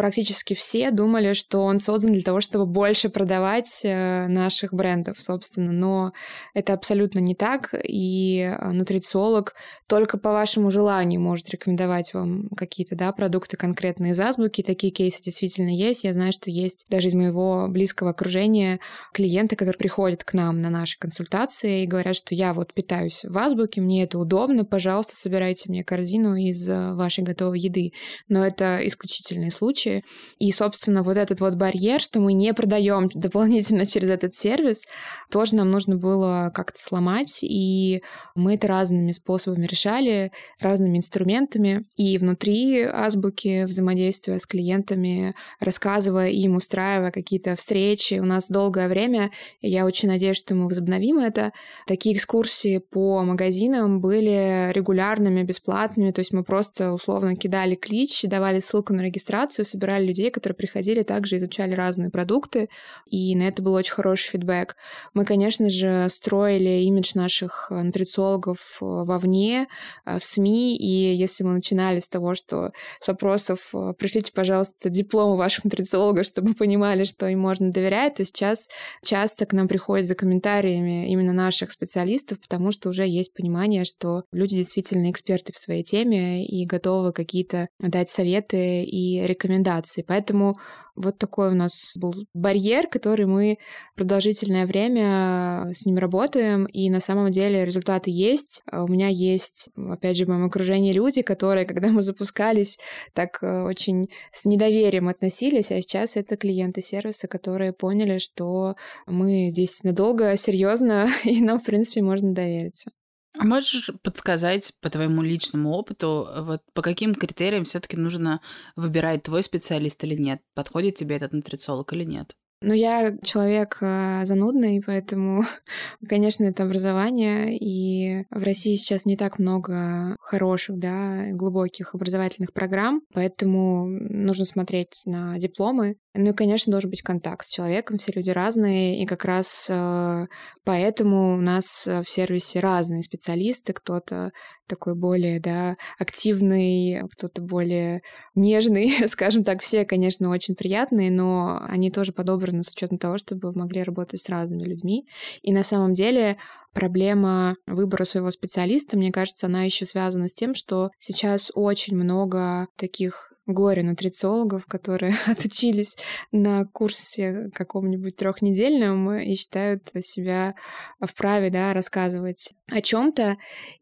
Практически 0.01 0.55
все 0.55 0.91
думали, 0.91 1.35
что 1.35 1.61
он 1.61 1.79
создан 1.79 2.13
для 2.13 2.23
того, 2.23 2.41
чтобы 2.41 2.67
больше 2.67 3.09
продавать 3.09 3.83
э, 3.85 4.27
наших 4.27 4.75
брендов, 4.75 5.23
собственно. 5.23 5.71
Но 5.71 6.13
это 6.55 6.73
абсолютно 6.73 7.21
не 7.21 7.35
так. 7.35 7.75
И 7.85 8.43
а, 8.43 8.73
нутрициолог 8.73 9.55
только 9.87 10.19
по 10.19 10.33
вашему 10.33 10.71
желанию 10.71 11.21
может 11.21 11.51
рекомендовать 11.51 12.15
вам 12.15 12.49
какие-то 12.57 12.97
да, 12.97 13.13
продукты 13.13 13.57
конкретные 13.57 14.13
из 14.13 14.21
азбуки. 14.21 14.63
Такие 14.63 14.93
кейсы 14.93 15.23
действительно 15.23 15.69
есть. 15.69 16.05
Я 16.05 16.13
знаю, 16.13 16.33
что 16.33 16.51
есть 16.51 16.87
даже 16.89 17.09
из 17.09 17.15
моего 17.15 17.69
близкого 17.69 18.11
окружения 18.11 18.81
клиенты, 19.13 19.55
которые 19.55 19.79
приходят 19.79 20.25
к 20.25 20.33
нам 20.33 20.61
на 20.61 20.71
наши 20.71 20.99
консультации 20.99 21.83
и 21.83 21.87
говорят, 21.87 22.01
говорят, 22.01 22.17
что 22.17 22.35
я 22.35 22.55
вот 22.55 22.73
питаюсь 22.75 23.25
в 23.25 23.37
азбуке, 23.39 23.81
мне 23.81 24.05
это 24.05 24.19
удобно, 24.19 24.65
пожалуйста, 24.65 25.17
собирайте 25.17 25.69
мне 25.69 25.85
корзину 25.85 26.35
из 26.35 26.69
э, 26.69 26.95
вашей 26.95 27.23
готовой 27.23 27.61
еды. 27.61 27.93
Но 28.29 28.45
это 28.45 28.81
исключительные 28.83 29.51
случаи. 29.51 29.89
И, 30.38 30.53
собственно, 30.53 31.03
вот 31.03 31.16
этот 31.16 31.40
вот 31.40 31.55
барьер, 31.55 32.00
что 32.00 32.20
мы 32.20 32.33
не 32.33 32.53
продаем 32.55 33.09
дополнительно 33.14 33.87
через 33.87 34.11
этот 34.11 34.35
сервис, 34.35 34.87
тоже 35.31 35.57
нам 35.57 35.70
нужно 35.70 35.96
было 35.96 36.50
как-то 36.55 36.81
сломать. 36.81 37.40
И 37.42 38.03
мы 38.35 38.55
это 38.55 38.66
разными 38.66 39.12
способами 39.12 39.66
решали, 39.66 40.33
разными 40.61 40.98
инструментами. 40.98 41.85
И 41.96 42.18
внутри 42.18 42.83
азбуки 42.83 43.64
взаимодействия 43.64 44.38
с 44.38 44.46
клиентами, 44.46 45.35
рассказывая 45.61 46.31
им, 46.31 46.57
устраивая 46.57 47.11
какие-то 47.11 47.57
встречи. 47.57 48.14
У 48.14 48.24
нас 48.24 48.48
долгое 48.48 48.88
время, 48.88 49.31
я 49.61 49.85
очень 49.85 50.09
надеюсь, 50.09 50.37
что 50.37 50.55
мы 50.55 50.66
возобновим 50.66 51.18
это, 51.18 51.53
Такие 51.87 52.14
экскурсии 52.14 52.79
по 52.79 53.22
магазинам 53.22 54.00
были 54.00 54.70
регулярными, 54.72 55.42
бесплатными, 55.42 56.12
то 56.12 56.20
есть 56.20 56.33
мы 56.33 56.44
просто 56.44 56.92
условно 56.92 57.37
кидали 57.37 57.74
клич, 57.74 58.22
давали 58.22 58.61
ссылку 58.61 58.92
на 58.92 59.00
регистрацию, 59.00 59.64
людей, 59.81 60.31
которые 60.31 60.57
приходили, 60.57 61.03
также 61.03 61.37
изучали 61.37 61.75
разные 61.75 62.11
продукты, 62.11 62.69
и 63.07 63.35
на 63.37 63.45
это 63.45 63.62
был 63.62 63.75
очень 63.75 63.95
хороший 63.95 64.31
фидбэк. 64.31 64.77
Мы, 65.14 65.25
конечно 65.25 65.71
же, 65.71 66.09
строили 66.11 66.83
имидж 66.85 67.12
наших 67.14 67.69
нутрициологов 67.71 68.79
э, 68.81 68.85
вовне, 68.85 69.66
э, 70.05 70.19
в 70.19 70.25
СМИ, 70.25 70.77
и 70.77 71.14
если 71.14 71.45
мы 71.45 71.53
начинали 71.53 71.99
с 71.99 72.09
того, 72.09 72.35
что 72.35 72.73
с 73.01 73.09
вопросов 73.09 73.71
э, 73.75 73.93
«пришлите, 73.99 74.33
пожалуйста, 74.33 74.88
диплом 74.88 75.37
ваших 75.37 75.64
нутрициологов, 75.64 76.27
чтобы 76.27 76.55
понимали, 76.55 77.05
что 77.05 77.27
им 77.27 77.40
можно 77.40 77.71
доверять», 77.71 78.16
то 78.16 78.25
сейчас 78.25 78.69
часто 79.05 79.47
к 79.47 79.53
нам 79.53 79.69
приходят 79.69 80.07
за 80.07 80.14
комментариями 80.14 81.11
именно 81.11 81.33
наших 81.33 81.73
специалистов, 81.73 82.40
потому 82.40 82.73
что 82.73 82.90
уже 82.90 83.07
есть 83.07 83.35
понимание, 83.35 83.85
что 83.85 84.25
люди 84.33 84.57
действительно 84.57 85.11
эксперты 85.11 85.53
в 85.53 85.59
своей 85.59 85.83
теме 85.83 86.47
и 86.47 86.66
готовы 86.66 87.12
какие-то 87.12 87.69
дать 87.79 88.11
советы 88.11 88.85
и 88.85 89.27
рекомендации. 89.27 89.70
Поэтому 90.07 90.57
вот 90.97 91.19
такой 91.19 91.51
у 91.51 91.55
нас 91.55 91.93
был 91.97 92.13
барьер, 92.35 92.87
который 92.89 93.27
мы 93.27 93.59
продолжительное 93.97 94.67
время 94.67 95.73
с 95.75 95.87
ним 95.87 95.99
работаем, 95.99 96.67
и 96.67 96.91
на 96.91 97.01
самом 97.01 97.31
деле 97.31 97.65
результаты 97.65 98.11
есть. 98.11 98.63
А 98.71 98.85
у 98.85 98.89
меня 98.89 99.09
есть, 99.09 99.71
опять 99.77 100.17
же, 100.17 100.25
в 100.25 100.29
моем 100.29 100.45
окружении 100.45 100.93
люди, 100.93 101.23
которые, 101.23 101.67
когда 101.67 101.89
мы 101.89 102.03
запускались, 102.03 102.79
так 103.15 103.43
э, 103.43 103.63
очень 103.63 104.09
с 104.33 104.45
недоверием 104.45 105.09
относились, 105.09 105.71
а 105.71 105.81
сейчас 105.81 106.17
это 106.17 106.37
клиенты 106.37 106.83
сервиса, 106.83 107.29
которые 107.29 107.73
поняли, 107.73 108.19
что 108.19 108.75
мы 109.07 109.49
здесь 109.51 109.83
надолго, 109.83 110.37
серьезно, 110.37 111.09
и 111.25 111.41
нам, 111.41 111.59
в 111.59 111.65
принципе, 111.65 112.03
можно 112.03 112.33
довериться. 112.33 112.91
Можешь 113.35 113.90
подсказать 114.03 114.75
по 114.81 114.90
твоему 114.90 115.23
личному 115.23 115.71
опыту, 115.71 116.29
вот 116.38 116.62
по 116.75 116.83
каким 116.83 117.14
критериям 117.14 117.64
все-таки 117.64 117.97
нужно 117.97 118.40
выбирать 118.77 119.23
твой 119.23 119.43
специалист 119.43 120.03
или 120.05 120.14
нет? 120.14 120.43
Подходит 120.55 120.97
тебе 120.97 121.16
этот 121.16 121.33
нутрициолог 121.33 121.93
или 121.93 122.05
нет? 122.05 122.37
Ну, 122.62 122.75
я 122.75 123.16
человек 123.23 123.79
э, 123.81 124.25
занудный, 124.25 124.83
поэтому, 124.85 125.44
конечно, 126.09 126.44
это 126.44 126.64
образование, 126.64 127.57
и 127.57 128.27
в 128.31 128.42
России 128.42 128.77
сейчас 128.77 129.07
не 129.07 129.16
так 129.16 129.38
много 129.38 130.16
хороших, 130.20 130.79
да, 130.79 131.31
глубоких 131.33 131.94
образовательных 131.94 132.53
программ, 132.53 133.01
поэтому 133.14 133.87
нужно 133.87 134.44
смотреть 134.44 135.03
на 135.07 135.38
дипломы. 135.38 135.96
Ну 136.14 136.31
и, 136.31 136.35
конечно, 136.35 136.70
должен 136.70 136.90
быть 136.90 137.01
контакт 137.01 137.46
с 137.46 137.51
человеком, 137.51 137.96
все 137.96 138.12
люди 138.12 138.29
разные, 138.29 139.03
и 139.03 139.07
как 139.07 139.25
раз 139.25 139.68
э, 139.70 140.27
поэтому 140.64 141.35
у 141.35 141.40
нас 141.40 141.87
в 141.87 142.05
сервисе 142.05 142.61
разные 142.61 143.03
специалисты, 143.03 143.73
кто-то 143.73 144.33
такой 144.71 144.95
более, 144.95 145.41
да, 145.41 145.77
активный, 145.99 147.03
кто-то 147.11 147.43
более 147.43 148.03
нежный, 148.35 148.91
скажем 149.09 149.43
так, 149.45 149.61
все, 149.63 149.85
конечно, 149.85 150.31
очень 150.31 150.55
приятные, 150.55 151.11
но 151.11 151.61
они 151.69 151.91
тоже 151.91 152.13
подобраны 152.13 152.63
с 152.63 152.71
учетом 152.71 152.99
того, 152.99 153.19
чтобы 153.19 153.53
могли 153.53 153.83
работать 153.83 154.23
с 154.23 154.29
разными 154.29 154.63
людьми. 154.63 155.07
И 155.43 155.53
на 155.53 155.65
самом 155.65 155.95
деле 155.95 156.39
проблема 156.73 157.57
выбора 157.67 158.05
своего 158.05 158.31
специалиста, 158.31 158.97
мне 158.97 159.11
кажется, 159.11 159.47
она 159.47 159.65
еще 159.65 159.85
связана 159.85 160.29
с 160.29 160.35
тем, 160.35 160.55
что 160.55 160.91
сейчас 160.99 161.51
очень 161.55 161.97
много 161.97 162.69
таких 162.77 163.30
горе 163.53 163.83
нутрициологов, 163.83 164.67
которые 164.67 165.15
отучились 165.27 165.97
на 166.33 166.65
курсе 166.67 167.51
каком-нибудь 167.55 168.17
трехнедельном 168.17 169.13
и 169.13 169.35
считают 169.35 169.89
себя 170.01 170.55
вправе 171.01 171.51
да, 171.51 171.73
рассказывать 171.73 172.55
о 172.71 172.81
чем-то. 172.81 173.37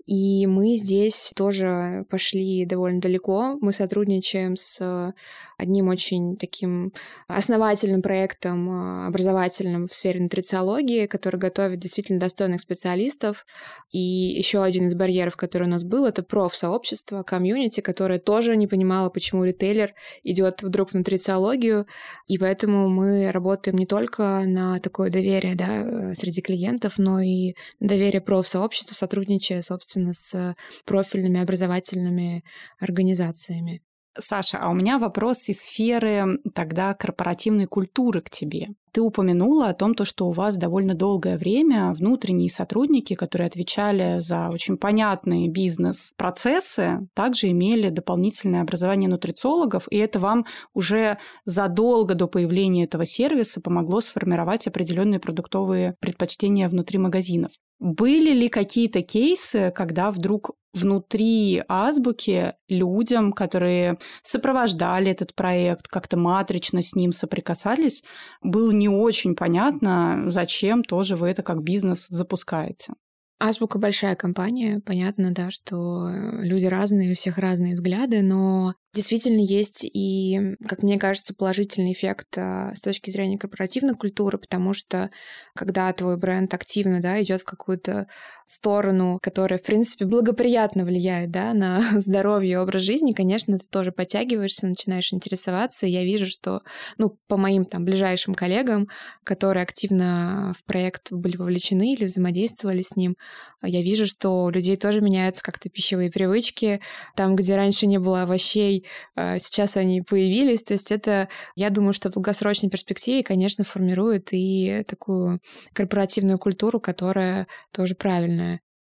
И 0.07 0.47
мы 0.47 0.77
здесь 0.77 1.33
тоже 1.37 2.05
пошли 2.11 2.65
довольно 2.65 3.01
далеко. 3.01 3.59
Мы 3.61 3.73
сотрудничаем 3.73 4.57
с 4.57 5.15
одним 5.59 5.89
очень 5.89 6.37
таким 6.37 6.93
основательным 7.27 8.01
проектом 8.01 8.71
а, 8.71 9.07
образовательным 9.09 9.87
в 9.87 9.93
сфере 9.93 10.21
нутрициологии, 10.21 11.07
который 11.07 11.39
готовит 11.39 11.81
действительно 11.81 12.21
достойных 12.21 12.61
специалистов. 12.61 13.45
И 13.91 13.99
еще 13.99 14.63
один 14.63 14.87
из 14.87 14.95
барьеров, 14.95 15.37
который 15.37 15.65
у 15.65 15.71
нас 15.71 15.83
был, 15.83 16.07
это 16.07 16.23
профсообщество, 16.23 17.25
комьюнити, 17.25 17.81
которое 17.81 18.21
тоже 18.21 18.57
не 18.57 18.69
понимало, 18.69 19.11
почему 19.11 19.45
ритейлер 19.45 19.95
идет 20.23 20.63
вдруг 20.63 20.91
в 20.91 20.95
нутрициологию. 20.95 21.87
И 22.29 22.39
поэтому 22.39 22.89
мы 22.89 23.33
работаем 23.33 23.77
не 23.77 23.87
только 23.87 24.45
на 24.47 24.79
такое 24.79 25.11
доверие 25.11 25.57
да, 25.57 26.15
среди 26.15 26.41
клиентов, 26.41 26.95
но 26.99 27.21
и 27.21 27.55
доверие 27.81 28.21
профсообщества, 28.21 28.95
сотрудничая, 28.95 29.63
собственно, 29.63 30.13
с 30.13 30.55
профильными 30.85 31.41
образовательными 31.41 32.45
организациями. 32.79 33.83
Саша, 34.19 34.59
а 34.61 34.71
у 34.71 34.75
меня 34.75 34.99
вопрос 34.99 35.49
из 35.49 35.61
сферы 35.61 36.39
тогда 36.55 36.95
корпоративной 36.95 37.67
культуры 37.67 38.21
к 38.21 38.31
тебе. 38.31 38.69
Ты 38.93 39.03
упомянула 39.03 39.69
о 39.69 39.75
том, 39.75 39.95
то, 39.95 40.05
что 40.05 40.27
у 40.27 40.33
вас 40.33 40.57
довольно 40.57 40.95
долгое 40.95 41.37
время 41.37 41.93
внутренние 41.93 42.51
сотрудники, 42.51 43.15
которые 43.15 43.47
отвечали 43.47 44.19
за 44.19 44.49
очень 44.49 44.77
понятные 44.77 45.49
бизнес-процессы, 45.49 47.07
также 47.15 47.51
имели 47.51 47.91
дополнительное 47.91 48.63
образование 48.63 49.09
нутрициологов, 49.09 49.87
и 49.91 49.99
это 49.99 50.19
вам 50.19 50.47
уже 50.75 51.19
задолго 51.45 52.15
до 52.15 52.27
появления 52.27 52.85
этого 52.85 53.05
сервиса 53.05 53.61
помогло 53.61 54.01
сформировать 54.01 54.67
определенные 54.67 55.21
продуктовые 55.21 55.95
предпочтения 56.01 56.69
внутри 56.69 56.99
магазинов. 56.99 57.53
Были 57.81 58.33
ли 58.33 58.49
какие-то 58.49 59.03
кейсы, 59.03 59.73
когда 59.75 60.11
вдруг 60.11 60.51
внутри 60.75 61.63
азбуки 61.69 62.55
людям, 62.69 63.33
которые 63.33 63.99
сопровождали 64.23 65.11
этот 65.11 65.35
проект, 65.35 65.89
как-то 65.89 66.17
матрично 66.17 66.83
с 66.83 66.95
ним 66.95 67.13
соприкасались, 67.13 68.03
было 68.43 68.71
не 68.71 68.89
очень 68.89 69.35
понятно, 69.35 70.25
зачем 70.29 70.83
тоже 70.83 71.17
вы 71.17 71.29
это 71.29 71.43
как 71.43 71.63
бизнес 71.63 72.07
запускаете? 72.09 72.95
Азбука 73.41 73.79
большая 73.79 74.17
компания, 74.17 74.81
понятно, 74.85 75.31
да, 75.33 75.51
что 75.53 76.11
люди 76.11 76.67
разные, 76.67 77.13
у 77.13 77.15
всех 77.15 77.39
разные 77.39 77.75
взгляды, 77.75 78.21
но 78.21 78.75
действительно 78.93 79.41
есть 79.41 79.85
и, 79.85 80.57
как 80.67 80.83
мне 80.83 80.99
кажется, 80.99 81.35
положительный 81.35 81.93
эффект 81.93 82.37
а, 82.37 82.75
с 82.75 82.81
точки 82.81 83.11
зрения 83.11 83.39
корпоративной 83.39 83.95
культуры, 83.95 84.39
потому 84.39 84.75
что 84.75 85.09
когда 85.55 85.93
твой 85.93 86.17
бренд 86.17 86.53
активно 86.53 87.01
да, 87.01 87.23
идет 87.23 87.43
в 87.43 87.45
какую-то 87.45 88.09
сторону, 88.51 89.19
которая, 89.23 89.59
в 89.59 89.63
принципе, 89.63 90.07
благоприятно 90.07 90.85
влияет 90.85 91.31
да, 91.31 91.53
на 91.53 91.83
здоровье 92.01 92.53
и 92.53 92.57
образ 92.57 92.83
жизни, 92.83 93.13
конечно, 93.13 93.59
ты 93.59 93.67
тоже 93.71 93.93
подтягиваешься, 93.93 94.67
начинаешь 94.67 95.13
интересоваться. 95.13 95.87
И 95.87 95.91
я 95.91 96.05
вижу, 96.05 96.27
что 96.27 96.61
ну, 96.97 97.19
по 97.29 97.37
моим 97.37 97.65
там 97.65 97.85
ближайшим 97.85 98.35
коллегам, 98.35 98.89
которые 99.25 99.63
активно 99.63 100.55
в 100.59 100.65
проект 100.65 101.13
были 101.13 101.37
вовлечены 101.37 101.93
или 101.93 102.05
взаимодействовали 102.05 102.83
с 102.83 102.97
ним, 102.97 103.17
я 103.63 103.83
вижу, 103.83 104.07
что 104.07 104.45
у 104.45 104.51
людей 104.51 104.77
тоже 104.77 105.01
меняются 105.01 105.43
как-то 105.43 105.69
пищевые 105.69 106.11
привычки. 106.11 106.81
Там, 107.17 107.35
где 107.35 107.57
раньше 107.57 107.87
не 107.87 107.99
было 107.99 108.23
овощей, 108.23 108.87
а, 109.17 109.39
сейчас 109.39 109.77
они 109.77 110.01
появились. 110.01 110.63
То 110.63 110.75
есть 110.75 110.93
это, 110.93 111.29
я 111.57 111.71
думаю, 111.71 111.93
что 111.93 112.09
в 112.09 112.13
долгосрочной 112.13 112.71
перспективе, 112.71 113.25
конечно, 113.25 113.65
формирует 113.65 114.29
и 114.31 114.85
такую 114.87 115.41
корпоративную 115.73 116.39
культуру, 116.39 116.79
которая 116.79 117.49
тоже 117.73 117.97
правильная. 117.97 118.38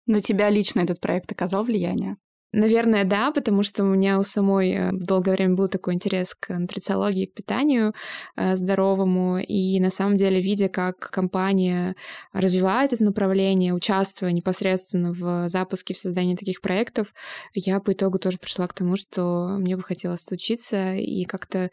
На 0.07 0.21
тебя 0.21 0.51
лично 0.51 0.81
этот 0.81 1.01
проект 1.01 1.33
оказал 1.33 1.65
влияние? 1.65 2.17
Наверное, 2.53 3.05
да, 3.05 3.33
потому 3.33 3.63
что 3.63 3.83
у 3.83 3.87
меня 3.87 4.19
у 4.19 4.23
самой 4.23 4.71
э, 4.71 4.91
долгое 4.93 5.33
время 5.33 5.57
был 5.57 5.69
такой 5.69 5.93
интерес 5.93 6.35
к 6.35 6.57
нутрициологии, 6.57 7.27
к 7.27 7.35
питанию 7.35 7.93
э, 8.37 8.57
здоровому. 8.57 9.39
И 9.39 9.79
на 9.81 9.91
самом 9.91 10.17
деле, 10.17 10.41
видя, 10.41 10.71
как 10.71 10.97
компания 11.11 11.97
развивает 12.33 12.95
это 12.95 13.05
направление, 13.05 13.75
участвуя 13.75 14.33
непосредственно 14.33 15.13
в 15.13 15.51
запуске, 15.51 15.93
в 15.93 15.99
создании 15.99 16.35
таких 16.35 16.63
проектов, 16.63 17.13
я 17.53 17.79
по 17.81 17.93
итогу 17.93 18.19
тоже 18.19 18.39
пришла 18.39 18.67
к 18.69 18.73
тому, 18.73 18.97
что 18.97 19.49
мне 19.59 19.77
бы 19.77 19.83
хотелось 19.83 20.27
учиться 20.31 20.95
и 20.95 21.25
как-то 21.25 21.69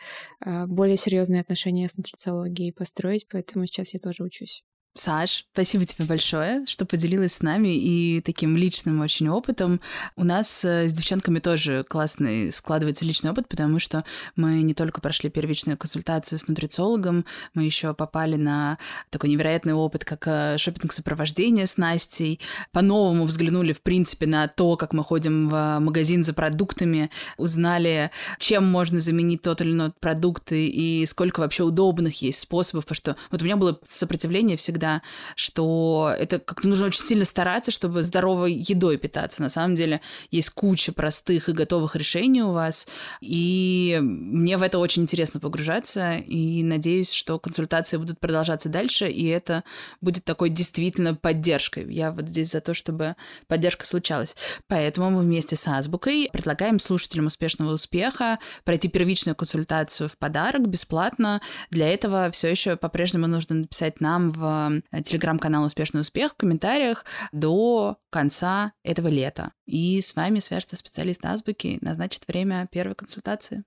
э, 0.45 0.65
более 0.65 0.97
серьезные 0.97 1.41
отношения 1.41 1.87
с 1.87 1.95
нутрициологией 1.95 2.73
построить, 2.73 3.27
поэтому 3.31 3.67
сейчас 3.67 3.93
я 3.93 4.01
тоже 4.01 4.23
учусь. 4.23 4.63
Саш, 4.95 5.47
спасибо 5.53 5.85
тебе 5.85 6.05
большое, 6.05 6.67
что 6.67 6.85
поделилась 6.85 7.33
с 7.33 7.41
нами 7.41 7.75
и 7.75 8.21
таким 8.21 8.55
личным 8.55 9.01
очень 9.01 9.27
опытом. 9.27 9.81
У 10.15 10.23
нас 10.23 10.63
э, 10.63 10.87
с 10.87 10.93
девчонками 10.93 11.39
тоже 11.39 11.83
классный 11.83 12.51
складывается 12.51 13.03
личный 13.03 13.31
опыт, 13.31 13.47
потому 13.47 13.79
что 13.79 14.03
мы 14.35 14.61
не 14.61 14.75
только 14.75 15.01
прошли 15.01 15.31
первичную 15.31 15.79
консультацию 15.79 16.37
с 16.37 16.47
нутрициологом, 16.47 17.25
мы 17.55 17.63
еще 17.63 17.95
попали 17.95 18.35
на 18.35 18.77
такой 19.09 19.31
невероятный 19.31 19.73
опыт, 19.73 20.05
как 20.05 20.27
э, 20.27 20.59
шопинг 20.59 20.93
сопровождение 20.93 21.65
с 21.65 21.77
Настей, 21.77 22.39
по-новому 22.71 23.25
взглянули, 23.25 23.73
в 23.73 23.81
принципе, 23.81 24.27
на 24.27 24.47
то, 24.47 24.77
как 24.77 24.93
мы 24.93 25.03
ходим 25.03 25.49
в 25.49 25.79
магазин 25.79 26.23
за 26.23 26.35
продуктами, 26.35 27.09
узнали, 27.37 28.11
чем 28.37 28.69
можно 28.71 28.99
заменить 28.99 29.41
тот 29.41 29.59
или 29.61 29.71
иной 29.71 29.91
продукт 29.99 30.51
и 30.51 31.03
сколько 31.07 31.39
вообще 31.39 31.63
удобных 31.63 32.21
есть 32.21 32.41
способов, 32.41 32.85
потому 32.85 32.95
что 32.95 33.15
вот 33.31 33.41
у 33.41 33.45
меня 33.45 33.57
было 33.57 33.79
сопротивление 33.87 34.55
всегда 34.55 34.82
всегда, 34.83 35.01
что 35.35 36.13
это 36.17 36.39
как 36.39 36.63
нужно 36.63 36.87
очень 36.87 37.01
сильно 37.01 37.25
стараться, 37.25 37.71
чтобы 37.71 38.03
здоровой 38.03 38.53
едой 38.53 38.97
питаться. 38.97 39.41
На 39.41 39.49
самом 39.49 39.75
деле 39.75 40.01
есть 40.31 40.49
куча 40.49 40.91
простых 40.91 41.49
и 41.49 41.53
готовых 41.53 41.95
решений 41.95 42.43
у 42.43 42.51
вас, 42.51 42.87
и 43.21 43.99
мне 44.01 44.57
в 44.57 44.61
это 44.61 44.79
очень 44.79 45.03
интересно 45.03 45.39
погружаться, 45.39 46.15
и 46.15 46.63
надеюсь, 46.63 47.13
что 47.13 47.39
консультации 47.39 47.97
будут 47.97 48.19
продолжаться 48.19 48.69
дальше, 48.69 49.09
и 49.09 49.25
это 49.27 49.63
будет 50.01 50.25
такой 50.25 50.49
действительно 50.49 51.15
поддержкой. 51.15 51.91
Я 51.93 52.11
вот 52.11 52.27
здесь 52.27 52.51
за 52.51 52.61
то, 52.61 52.73
чтобы 52.73 53.15
поддержка 53.47 53.85
случалась. 53.85 54.35
Поэтому 54.67 55.09
мы 55.09 55.21
вместе 55.21 55.55
с 55.55 55.67
Азбукой 55.67 56.29
предлагаем 56.31 56.79
слушателям 56.79 57.27
успешного 57.27 57.73
успеха 57.73 58.39
пройти 58.63 58.89
первичную 58.89 59.35
консультацию 59.35 60.09
в 60.09 60.17
подарок 60.17 60.67
бесплатно. 60.67 61.41
Для 61.69 61.89
этого 61.89 62.29
все 62.31 62.49
еще 62.49 62.75
по-прежнему 62.75 63.27
нужно 63.27 63.55
написать 63.55 64.01
нам 64.01 64.31
в 64.31 64.72
телеграм-канал 65.03 65.65
«Успешный 65.65 66.01
успех» 66.01 66.33
в 66.33 66.37
комментариях 66.37 67.05
до 67.31 67.97
конца 68.09 68.73
этого 68.83 69.07
лета. 69.07 69.53
И 69.65 70.01
с 70.01 70.15
вами 70.15 70.39
свяжется 70.39 70.75
специалист 70.75 71.23
Азбуки, 71.25 71.77
назначит 71.81 72.27
время 72.27 72.67
первой 72.71 72.95
консультации. 72.95 73.63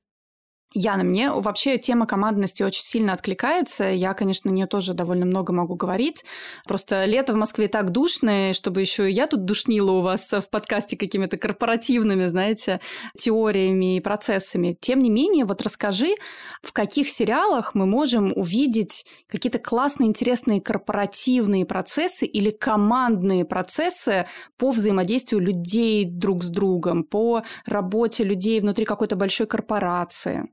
Яна, 0.75 1.05
мне 1.05 1.31
вообще 1.31 1.79
тема 1.79 2.07
командности 2.07 2.63
очень 2.63 2.83
сильно 2.83 3.13
откликается. 3.13 3.85
Я, 3.85 4.15
конечно, 4.15 4.51
на 4.51 4.55
нее 4.55 4.67
тоже 4.67 4.95
довольно 4.95 5.25
много 5.25 5.53
могу 5.53 5.77
говорить. 5.77 6.25
Просто 6.67 7.05
лето 7.05 7.33
в 7.33 7.37
Москве 7.37 7.69
так 7.69 7.91
душное, 7.91 8.53
чтобы 8.53 8.81
еще 8.81 9.09
я 9.09 9.27
тут 9.29 9.45
душнила 9.45 9.93
у 9.93 10.01
вас 10.03 10.33
в 10.33 10.51
подкасте 10.51 10.97
какими-то 10.97 11.37
корпоративными, 11.37 12.27
знаете, 12.27 12.81
теориями 13.17 13.97
и 13.97 14.01
процессами. 14.01 14.77
Тем 14.79 15.03
не 15.03 15.09
менее, 15.09 15.45
вот 15.45 15.63
расскажи, 15.63 16.15
в 16.63 16.73
каких 16.73 17.09
сериалах 17.09 17.75
мы 17.75 17.87
можем 17.87 18.33
увидеть 18.37 19.07
какие-то 19.29 19.59
классные, 19.59 20.09
интересные 20.09 20.61
корпоративные 20.61 21.65
процессы 21.65 22.27
или 22.27 22.51
командные 22.51 23.45
процессы 23.45 24.27
по 24.59 24.73
взаимодействию 24.73 25.41
людей 25.41 26.05
друг 26.05 26.43
с 26.43 26.49
другом, 26.49 27.05
по 27.05 27.45
работе 27.65 28.25
людей 28.25 28.61
внутри 28.61 28.85
какой-то 28.85 29.15
большой 29.17 29.47
корпорации. 29.47 30.49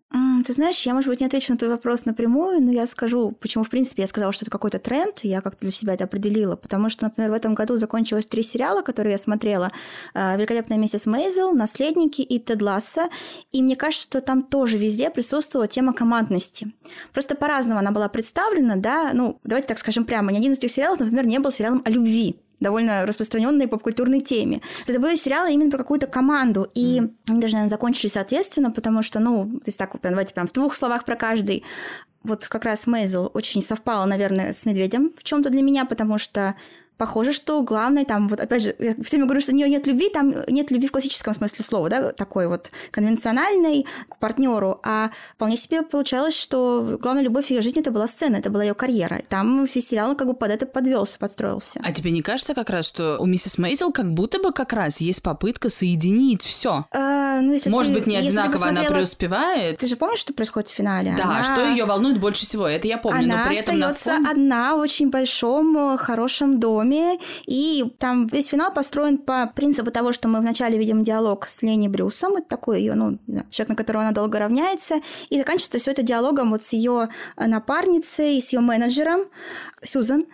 Ты 0.45 0.53
знаешь, 0.53 0.85
я, 0.85 0.93
может 0.93 1.09
быть, 1.09 1.21
не 1.21 1.25
отвечу 1.25 1.53
на 1.53 1.57
твой 1.57 1.71
вопрос 1.71 2.05
напрямую, 2.05 2.61
но 2.61 2.71
я 2.71 2.85
скажу, 2.85 3.31
почему, 3.39 3.63
в 3.63 3.69
принципе, 3.69 4.03
я 4.03 4.07
сказала, 4.07 4.31
что 4.33 4.43
это 4.43 4.51
какой-то 4.51 4.77
тренд, 4.77 5.19
я 5.23 5.41
как-то 5.41 5.61
для 5.61 5.71
себя 5.71 5.93
это 5.93 6.03
определила, 6.03 6.55
потому 6.55 6.89
что, 6.89 7.05
например, 7.05 7.31
в 7.31 7.33
этом 7.33 7.55
году 7.55 7.77
закончилось 7.77 8.25
три 8.25 8.43
сериала, 8.43 8.81
которые 8.81 9.13
я 9.13 9.17
смотрела. 9.17 9.71
«Э, 10.13 10.35
«Великолепная 10.37 10.77
миссис 10.77 11.05
Мейзел», 11.05 11.53
«Наследники» 11.53 12.21
и 12.21 12.39
«Тед 12.39 12.61
Ласса», 12.61 13.09
и 13.51 13.63
мне 13.63 13.75
кажется, 13.75 14.03
что 14.03 14.21
там 14.21 14.43
тоже 14.43 14.77
везде 14.77 15.09
присутствовала 15.09 15.67
тема 15.67 15.93
командности. 15.93 16.73
Просто 17.13 17.35
по-разному 17.35 17.79
она 17.79 17.91
была 17.91 18.09
представлена, 18.09 18.75
да, 18.75 19.11
ну, 19.13 19.39
давайте 19.43 19.69
так 19.69 19.79
скажем 19.79 20.05
прямо, 20.05 20.31
ни 20.31 20.37
один 20.37 20.53
из 20.53 20.57
этих 20.57 20.71
сериалов, 20.71 20.99
например, 20.99 21.25
не 21.25 21.39
был 21.39 21.51
сериалом 21.51 21.81
о 21.85 21.89
любви, 21.89 22.35
довольно 22.63 23.05
распространенной 23.05 23.67
попкультурной 23.67 24.21
теме. 24.21 24.61
Это 24.87 24.99
были 24.99 25.15
сериалы 25.15 25.51
именно 25.51 25.69
про 25.69 25.77
какую-то 25.77 26.07
команду, 26.07 26.67
и 26.73 26.99
mm. 26.99 27.13
они 27.27 27.41
даже, 27.41 27.53
наверное, 27.53 27.69
закончились 27.69 28.13
соответственно, 28.13 28.71
потому 28.71 29.03
что, 29.03 29.19
ну, 29.19 29.59
то 29.59 29.67
есть 29.67 29.77
так, 29.77 29.95
давайте 30.01 30.33
прям 30.33 30.47
в 30.47 30.53
двух 30.53 30.73
словах 30.73 31.05
про 31.05 31.15
каждый. 31.15 31.63
Вот 32.23 32.47
как 32.47 32.63
раз 32.63 32.87
Мейзел 32.87 33.29
очень 33.33 33.61
совпала, 33.61 34.05
наверное, 34.05 34.53
с 34.53 34.65
Медведем 34.65 35.13
в 35.17 35.23
чем 35.23 35.43
то 35.43 35.49
для 35.49 35.61
меня, 35.61 35.85
потому 35.85 36.17
что 36.17 36.55
похоже, 37.03 37.33
что 37.33 37.61
главное 37.63 38.05
там, 38.05 38.29
вот 38.29 38.39
опять 38.39 38.63
же, 38.63 38.75
я 38.79 38.93
все 39.03 39.17
время 39.17 39.25
говорю, 39.25 39.41
что 39.41 39.51
у 39.51 39.55
нее 39.55 39.67
нет 39.67 39.85
любви, 39.85 40.09
там 40.09 40.33
нет 40.47 40.71
любви 40.71 40.87
в 40.87 40.91
классическом 40.93 41.35
смысле 41.35 41.65
слова, 41.65 41.89
да, 41.89 42.13
такой 42.13 42.47
вот 42.47 42.71
конвенциональной 42.91 43.85
к 44.07 44.17
партнеру, 44.19 44.79
а 44.83 45.09
вполне 45.35 45.57
себе 45.57 45.81
получалось, 45.81 46.33
что 46.33 46.97
главная 47.01 47.23
любовь 47.23 47.51
ее 47.51 47.61
жизни 47.61 47.81
это 47.81 47.91
была 47.91 48.07
сцена, 48.07 48.37
это 48.37 48.49
была 48.49 48.63
ее 48.63 48.73
карьера. 48.73 49.21
Там 49.27 49.67
все 49.67 49.81
сериал 49.81 50.15
как 50.15 50.27
бы 50.27 50.33
под 50.33 50.51
это 50.51 50.65
подвелся, 50.65 51.19
подстроился. 51.19 51.81
А 51.83 51.91
тебе 51.91 52.11
не 52.11 52.21
кажется 52.21 52.53
как 52.53 52.69
раз, 52.69 52.87
что 52.87 53.17
у 53.19 53.25
миссис 53.25 53.57
Мейзел 53.57 53.91
как 53.91 54.13
будто 54.13 54.39
бы 54.39 54.53
как 54.53 54.71
раз 54.71 55.01
есть 55.01 55.21
попытка 55.21 55.67
соединить 55.67 56.41
все? 56.41 56.85
А, 56.91 57.41
ну, 57.41 57.57
Может 57.65 57.91
ты, 57.91 57.99
быть, 57.99 58.07
не 58.07 58.15
одинаково 58.15 58.53
посмотрела... 58.53 58.87
она 58.87 58.95
преуспевает? 58.95 59.77
Ты 59.79 59.87
же 59.87 59.97
помнишь, 59.97 60.19
что 60.19 60.33
происходит 60.33 60.69
в 60.69 60.73
финале? 60.73 61.15
Да, 61.17 61.25
она... 61.25 61.43
что 61.43 61.67
ее 61.67 61.83
волнует 61.83 62.17
больше 62.17 62.45
всего, 62.45 62.65
это 62.65 62.87
я 62.87 62.97
помню, 62.97 63.25
она 63.25 63.43
но 63.43 63.47
при 63.49 63.57
этом 63.57 63.75
остается 63.75 64.09
на 64.11 64.15
фон... 64.15 64.27
одна 64.27 64.75
в 64.77 64.79
очень 64.79 65.09
большом, 65.09 65.97
хорошем 65.97 66.61
доме, 66.61 66.92
доме, 66.93 67.19
и 67.45 67.93
там 67.99 68.27
весь 68.27 68.47
финал 68.47 68.73
построен 68.73 69.17
по 69.17 69.51
принципу 69.55 69.91
того, 69.91 70.11
что 70.11 70.27
мы 70.27 70.39
вначале 70.39 70.77
видим 70.77 71.03
диалог 71.03 71.47
с 71.47 71.61
Лени 71.61 71.87
Брюсом, 71.87 72.35
это 72.35 72.47
такой 72.47 72.79
ее, 72.79 72.95
ну, 72.95 73.19
знаю, 73.27 73.45
человек, 73.49 73.69
на 73.69 73.75
которого 73.75 74.03
она 74.03 74.11
долго 74.11 74.39
равняется, 74.39 75.01
и 75.29 75.37
заканчивается 75.37 75.79
все 75.79 75.91
это 75.91 76.03
диалогом 76.03 76.51
вот 76.51 76.63
с 76.63 76.73
ее 76.73 77.09
напарницей, 77.37 78.41
с 78.41 78.53
ее 78.53 78.59
менеджером 78.59 79.21
Сьюзан. 79.83 80.25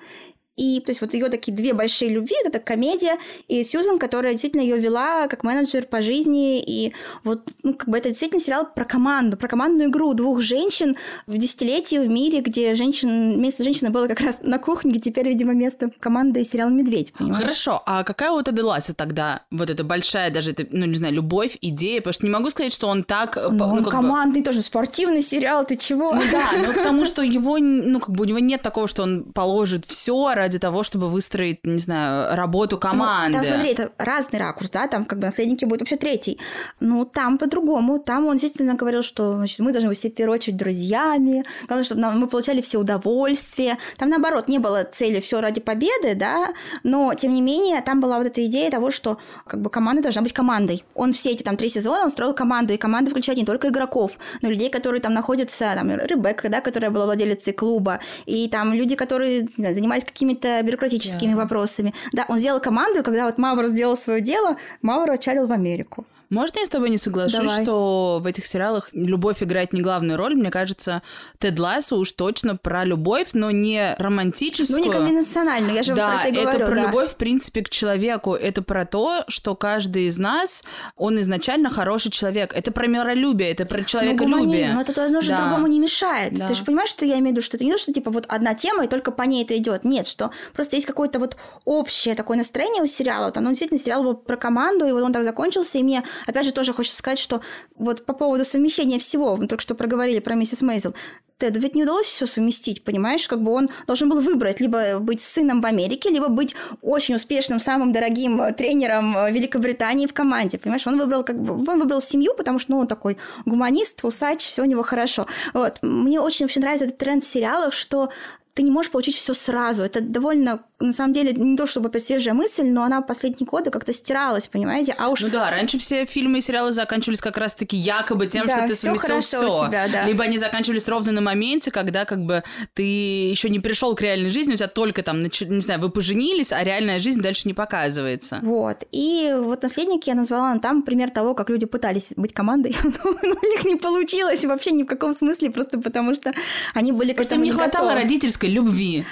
И 0.60 0.82
то 0.82 0.92
есть 0.92 1.00
вот 1.00 1.14
ее 1.14 1.30
такие 1.30 1.56
две 1.56 1.74
большие 1.74 2.12
любви, 2.12 2.36
вот 2.44 2.54
эта 2.54 2.60
комедия, 2.60 3.18
и 3.48 3.64
Сьюзан, 3.64 3.98
которая 3.98 4.34
действительно 4.34 4.62
ее 4.62 4.78
вела 4.78 5.28
как 5.28 5.44
менеджер 5.44 5.86
по 5.86 6.02
жизни, 6.02 6.62
и 6.62 6.94
вот 7.24 7.50
ну, 7.64 7.74
как 7.74 7.88
бы 7.88 7.98
это 7.98 8.10
действительно 8.10 8.42
сериал 8.42 8.68
про 8.76 8.84
команду, 8.84 9.38
про 9.38 9.48
командную 9.48 9.90
игру 9.90 10.14
двух 10.14 10.42
женщин 10.42 10.98
в 11.28 11.38
десятилетии 11.38 11.96
в 11.96 12.10
мире, 12.10 12.42
где 12.42 12.76
женщин, 12.76 13.42
место 13.42 13.64
женщины 13.64 13.90
было 13.90 14.08
как 14.08 14.20
раз 14.20 14.42
на 14.42 14.60
кухне, 14.60 14.92
где 14.92 15.12
теперь, 15.12 15.30
видимо, 15.30 15.54
место 15.54 15.90
команды 16.00 16.44
сериала 16.44 16.70
«Медведь», 16.70 17.14
понимаешь? 17.14 17.42
Хорошо, 17.42 17.82
а 17.86 18.04
какая 18.04 18.32
вот 18.32 18.50
Аделаса 18.50 18.94
тогда, 18.94 19.44
вот 19.52 19.70
эта 19.70 19.86
большая 19.86 20.30
даже, 20.30 20.52
это, 20.52 20.66
ну, 20.72 20.86
не 20.86 20.98
знаю, 20.98 21.14
любовь, 21.14 21.58
идея, 21.62 22.02
потому 22.02 22.14
что 22.14 22.26
не 22.26 22.32
могу 22.32 22.50
сказать, 22.50 22.74
что 22.74 22.88
он 22.88 23.06
так... 23.06 23.38
Ну, 23.38 23.52
ну 23.52 23.66
он 23.66 23.84
командный 23.86 24.42
бы... 24.42 24.46
тоже, 24.46 24.62
спортивный 24.62 25.22
сериал, 25.22 25.66
ты 25.66 25.78
чего? 25.78 26.14
Ну 26.14 26.24
да, 26.30 26.50
но 26.68 26.74
к 26.78 26.84
тому, 26.84 27.06
что 27.06 27.22
его, 27.22 27.58
ну, 27.60 28.02
как 28.02 28.10
бы 28.10 28.24
у 28.24 28.28
него 28.28 28.40
нет 28.40 28.62
такого, 28.62 28.90
что 28.90 29.04
он 29.04 29.24
положит 29.24 29.86
все 29.86 30.34
ради 30.34 30.49
того, 30.58 30.82
чтобы 30.84 31.10
выстроить, 31.10 31.60
не 31.64 31.80
знаю, 31.80 32.36
работу 32.36 32.80
команды. 32.80 33.38
Ну, 33.38 33.44
там, 33.44 33.54
смотри, 33.54 33.74
это 33.74 33.92
разный 33.98 34.40
ракурс, 34.40 34.70
да, 34.72 34.88
там 34.88 35.06
как 35.06 35.20
бы 35.20 35.26
наследники 35.26 35.66
будут 35.66 35.82
вообще 35.82 35.98
третий. 35.98 36.40
Ну, 36.80 37.06
там 37.06 37.38
по-другому. 37.38 38.00
Там 38.00 38.26
он 38.26 38.38
действительно 38.38 38.74
говорил, 38.74 39.04
что 39.04 39.34
значит, 39.34 39.60
мы 39.60 39.72
должны 39.72 39.90
быть 39.90 40.00
все 40.00 40.10
в 40.10 40.16
первую 40.16 40.36
очередь 40.36 40.58
друзьями, 40.58 41.46
главное, 41.68 41.84
чтобы 41.84 42.02
нам, 42.02 42.20
мы 42.20 42.28
получали 42.28 42.62
все 42.62 42.80
удовольствие. 42.80 43.78
Там, 43.98 44.10
наоборот, 44.10 44.48
не 44.48 44.60
было 44.60 44.84
цели 44.84 45.20
все 45.20 45.42
ради 45.42 45.60
победы, 45.60 46.16
да, 46.16 46.54
но, 46.84 47.14
тем 47.14 47.34
не 47.34 47.42
менее, 47.42 47.82
там 47.82 48.00
была 48.00 48.18
вот 48.18 48.28
эта 48.28 48.46
идея 48.46 48.72
того, 48.72 48.90
что 48.90 49.18
как 49.46 49.62
бы 49.62 49.70
команда 49.70 50.02
должна 50.02 50.22
быть 50.22 50.34
командой. 50.34 50.84
Он 50.96 51.14
все 51.14 51.32
эти 51.32 51.44
там 51.44 51.58
три 51.58 51.70
сезона, 51.70 52.04
он 52.04 52.12
строил 52.12 52.34
команду, 52.34 52.74
и 52.74 52.78
команда 52.78 53.12
включает 53.12 53.38
не 53.38 53.46
только 53.46 53.68
игроков, 53.68 54.18
но 54.42 54.50
и 54.50 54.52
людей, 54.52 54.70
которые 54.70 55.02
там 55.02 55.14
находятся, 55.14 55.74
там, 55.76 55.90
Ребекка, 55.90 56.50
да, 56.50 56.62
которая 56.62 56.92
была 56.92 57.06
владелицей 57.06 57.54
клуба, 57.54 58.00
и 58.26 58.48
там 58.48 58.74
люди, 58.74 58.96
которые 58.96 59.48
знаю, 59.56 59.76
занимались 59.76 60.04
какими-то 60.30 60.62
бюрократическими 60.64 61.34
yeah. 61.34 61.36
вопросами. 61.36 61.94
Да, 62.14 62.26
он 62.28 62.38
сделал 62.38 62.60
команду, 62.60 63.00
и 63.00 63.04
когда 63.04 63.26
вот 63.26 63.38
Мауэр 63.38 63.68
сделал 63.68 63.98
свое 63.98 64.22
дело, 64.22 64.58
Мауэр 64.82 65.12
отчалил 65.12 65.48
в 65.48 65.52
Америку. 65.52 66.06
Можно 66.30 66.60
я 66.60 66.66
с 66.66 66.70
тобой 66.70 66.90
не 66.90 66.98
соглашусь, 66.98 67.40
Давай. 67.40 67.64
что 67.64 68.20
в 68.22 68.28
этих 68.28 68.46
сериалах 68.46 68.90
любовь 68.94 69.42
играет 69.42 69.74
не 69.74 69.82
главную 69.82 70.18
роль? 70.18 70.36
Мне 70.36 70.52
кажется, 70.52 71.02
Тед 71.40 71.58
Лассо 71.58 71.98
уж 71.98 72.12
точно 72.12 72.56
про 72.56 72.86
любовь, 72.86 73.30
но 73.34 73.50
не 73.50 73.96
романтическую. 73.98 74.80
Ну, 74.80 74.86
не 74.86 74.92
конвенциональную, 74.92 75.74
я 75.74 75.84
же 75.84 75.96
да, 75.96 76.10
про 76.10 76.24
это 76.28 76.42
говорю. 76.42 76.50
это 76.50 76.66
про 76.68 76.76
да. 76.76 76.82
любовь, 76.84 77.12
в 77.12 77.16
принципе, 77.16 77.64
к 77.64 77.70
человеку. 77.70 78.36
Это 78.36 78.62
про 78.62 78.86
то, 78.86 79.24
что 79.28 79.56
каждый 79.56 80.04
из 80.04 80.20
нас, 80.20 80.64
он 80.96 81.20
изначально 81.22 81.72
хороший 81.72 82.12
человек. 82.12 82.54
Это 82.54 82.72
про 82.72 82.86
миролюбие, 82.86 83.52
это 83.52 83.66
про 83.66 83.84
человеколюбие. 83.84 84.68
Ну, 84.68 84.76
но 84.76 84.82
это 84.82 85.04
одно 85.04 85.22
же 85.22 85.30
да. 85.30 85.42
другому 85.42 85.66
не 85.66 85.80
мешает. 85.80 86.34
Да. 86.36 86.48
Ты 86.48 86.54
же 86.54 86.64
понимаешь, 86.64 86.90
что 86.90 87.06
я 87.06 87.16
имею 87.16 87.30
в 87.30 87.32
виду, 87.32 87.42
что 87.42 87.58
это 87.58 87.66
не 87.66 87.72
то, 87.72 87.80
что 87.80 87.92
типа 87.92 88.12
вот 88.12 88.26
одна 88.28 88.54
тема, 88.54 88.86
и 88.86 88.88
только 88.88 89.12
по 89.12 89.24
ней 89.24 89.44
это 89.44 89.58
идет. 89.58 89.84
Нет, 89.84 90.08
что 90.08 90.32
просто 90.54 90.76
есть 90.76 90.86
какое-то 90.86 91.18
вот 91.18 91.38
общее 91.66 92.14
такое 92.14 92.38
настроение 92.38 92.84
у 92.84 92.88
сериала. 92.88 93.26
Вот 93.26 93.38
оно 93.38 93.50
действительно 93.50 93.80
сериал 93.80 94.04
был 94.04 94.14
про 94.16 94.38
команду, 94.38 94.86
и 94.88 94.92
вот 94.92 95.02
он 95.02 95.12
так 95.12 95.24
закончился, 95.24 95.80
и 95.80 95.84
мне, 95.84 96.04
опять 96.28 96.46
же, 96.46 96.52
тоже 96.52 96.74
хочется 96.74 96.98
сказать, 96.98 97.20
что 97.20 97.42
вот 97.76 98.06
по 98.06 98.14
поводу 98.14 98.46
совмещения 98.46 99.00
всего, 99.00 99.38
мы 99.38 99.48
только 99.48 99.62
что 99.62 99.76
проговорили 99.76 100.20
про 100.20 100.36
миссис 100.36 100.62
Мейзел, 100.62 100.94
Теду 101.40 101.62
ведь 101.62 101.74
не 101.74 101.84
удалось 101.84 102.06
все 102.06 102.26
совместить, 102.26 102.84
понимаешь? 102.84 103.26
Как 103.26 103.42
бы 103.42 103.54
он 103.54 103.70
должен 103.88 104.10
был 104.10 104.20
выбрать 104.20 104.60
либо 104.60 105.00
быть 105.00 105.22
сыном 105.22 105.62
в 105.62 105.66
Америке, 105.66 106.10
либо 106.10 106.28
быть 106.28 106.54
очень 106.82 107.16
успешным, 107.16 107.62
самым 107.62 107.94
дорогим 107.94 108.54
тренером 108.56 109.34
Великобритании 109.34 110.06
в 110.06 110.14
команде, 110.14 110.58
понимаешь? 110.58 110.86
Он 110.86 111.00
выбрал 111.00 111.24
как 111.24 111.42
бы 111.42 111.54
он 111.54 111.80
выбрал 111.80 112.02
семью, 112.02 112.34
потому 112.36 112.60
что 112.60 112.72
ну, 112.72 112.80
он 112.80 112.88
такой 112.88 113.18
гуманист, 113.46 114.04
усач, 114.04 114.42
все 114.42 114.64
у 114.64 114.66
него 114.66 114.84
хорошо. 114.84 115.28
Вот. 115.54 115.78
Мне 115.82 116.20
очень 116.20 116.46
вообще 116.46 116.60
нравится 116.60 116.86
этот 116.86 116.98
тренд 116.98 117.24
в 117.24 117.28
сериалах, 117.28 117.72
что 117.72 118.10
ты 118.54 118.64
не 118.64 118.72
можешь 118.72 118.92
получить 118.92 119.16
все 119.16 119.34
сразу. 119.34 119.84
Это 119.84 120.02
довольно, 120.02 120.64
на 120.80 120.94
самом 120.94 121.14
деле, 121.14 121.32
не 121.34 121.56
то 121.56 121.66
чтобы 121.66 121.90
опять 121.90 122.04
свежая 122.04 122.34
мысль, 122.34 122.66
но 122.66 122.84
она 122.84 123.02
в 123.02 123.06
последние 123.08 123.48
годы 123.48 123.70
как-то 123.70 123.94
стиралась, 123.94 124.48
понимаете? 124.48 124.96
А 124.98 125.10
уж... 125.10 125.22
Ну 125.22 125.30
да, 125.30 125.50
раньше 125.50 125.78
все 125.78 126.06
фильмы 126.06 126.40
и 126.40 126.42
сериалы 126.42 126.72
заканчивались 126.72 127.22
как 127.22 127.38
раз-таки 127.38 127.78
якобы 127.78 128.28
тем, 128.28 128.48
да, 128.48 128.58
что 128.58 128.68
ты 128.68 128.76
совместил 128.76 129.22
все. 129.22 129.70
Да. 129.70 130.06
Либо 130.06 130.24
они 130.24 130.38
заканчивались 130.38 130.88
ровно 130.88 131.12
на 131.12 131.22
моменте, 131.22 131.72
когда 131.72 132.06
как 132.06 132.26
бы 132.26 132.44
ты 132.74 132.84
еще 132.84 133.50
не 133.50 133.60
пришел 133.60 133.96
к 133.96 134.02
реальной 134.02 134.30
жизни, 134.30 134.54
у 134.54 134.58
тебя 134.58 134.68
только 134.68 135.04
там, 135.04 135.22
не 135.22 135.62
знаю, 135.62 135.80
вы 135.80 135.90
поженились, 135.90 136.52
а 136.52 136.64
реальная 136.64 137.00
жизнь 137.00 137.22
дальше 137.22 137.44
не 137.46 137.54
показывается. 137.54 138.40
Вот. 138.42 138.84
И 138.92 139.34
вот 139.38 139.64
наследники 139.64 140.10
я 140.10 140.16
назвала 140.16 140.58
там 140.58 140.82
пример 140.82 141.12
того, 141.12 141.34
как 141.34 141.50
люди 141.50 141.66
пытались 141.66 142.14
быть 142.16 142.34
командой, 142.34 142.76
но 142.84 143.12
у 143.12 143.46
них 143.46 143.64
не 143.64 143.76
получилось 143.76 144.44
вообще 144.44 144.72
ни 144.72 144.84
в 144.84 144.88
каком 144.88 145.14
смысле, 145.14 145.50
просто 145.50 145.80
потому 145.80 146.14
что 146.14 146.34
они 146.74 146.92
были 146.92 147.14
Просто 147.14 147.36
им 147.36 147.44
не 147.44 147.52
хватало 147.52 147.94
родительской 148.40 148.50
любви. 148.50 149.06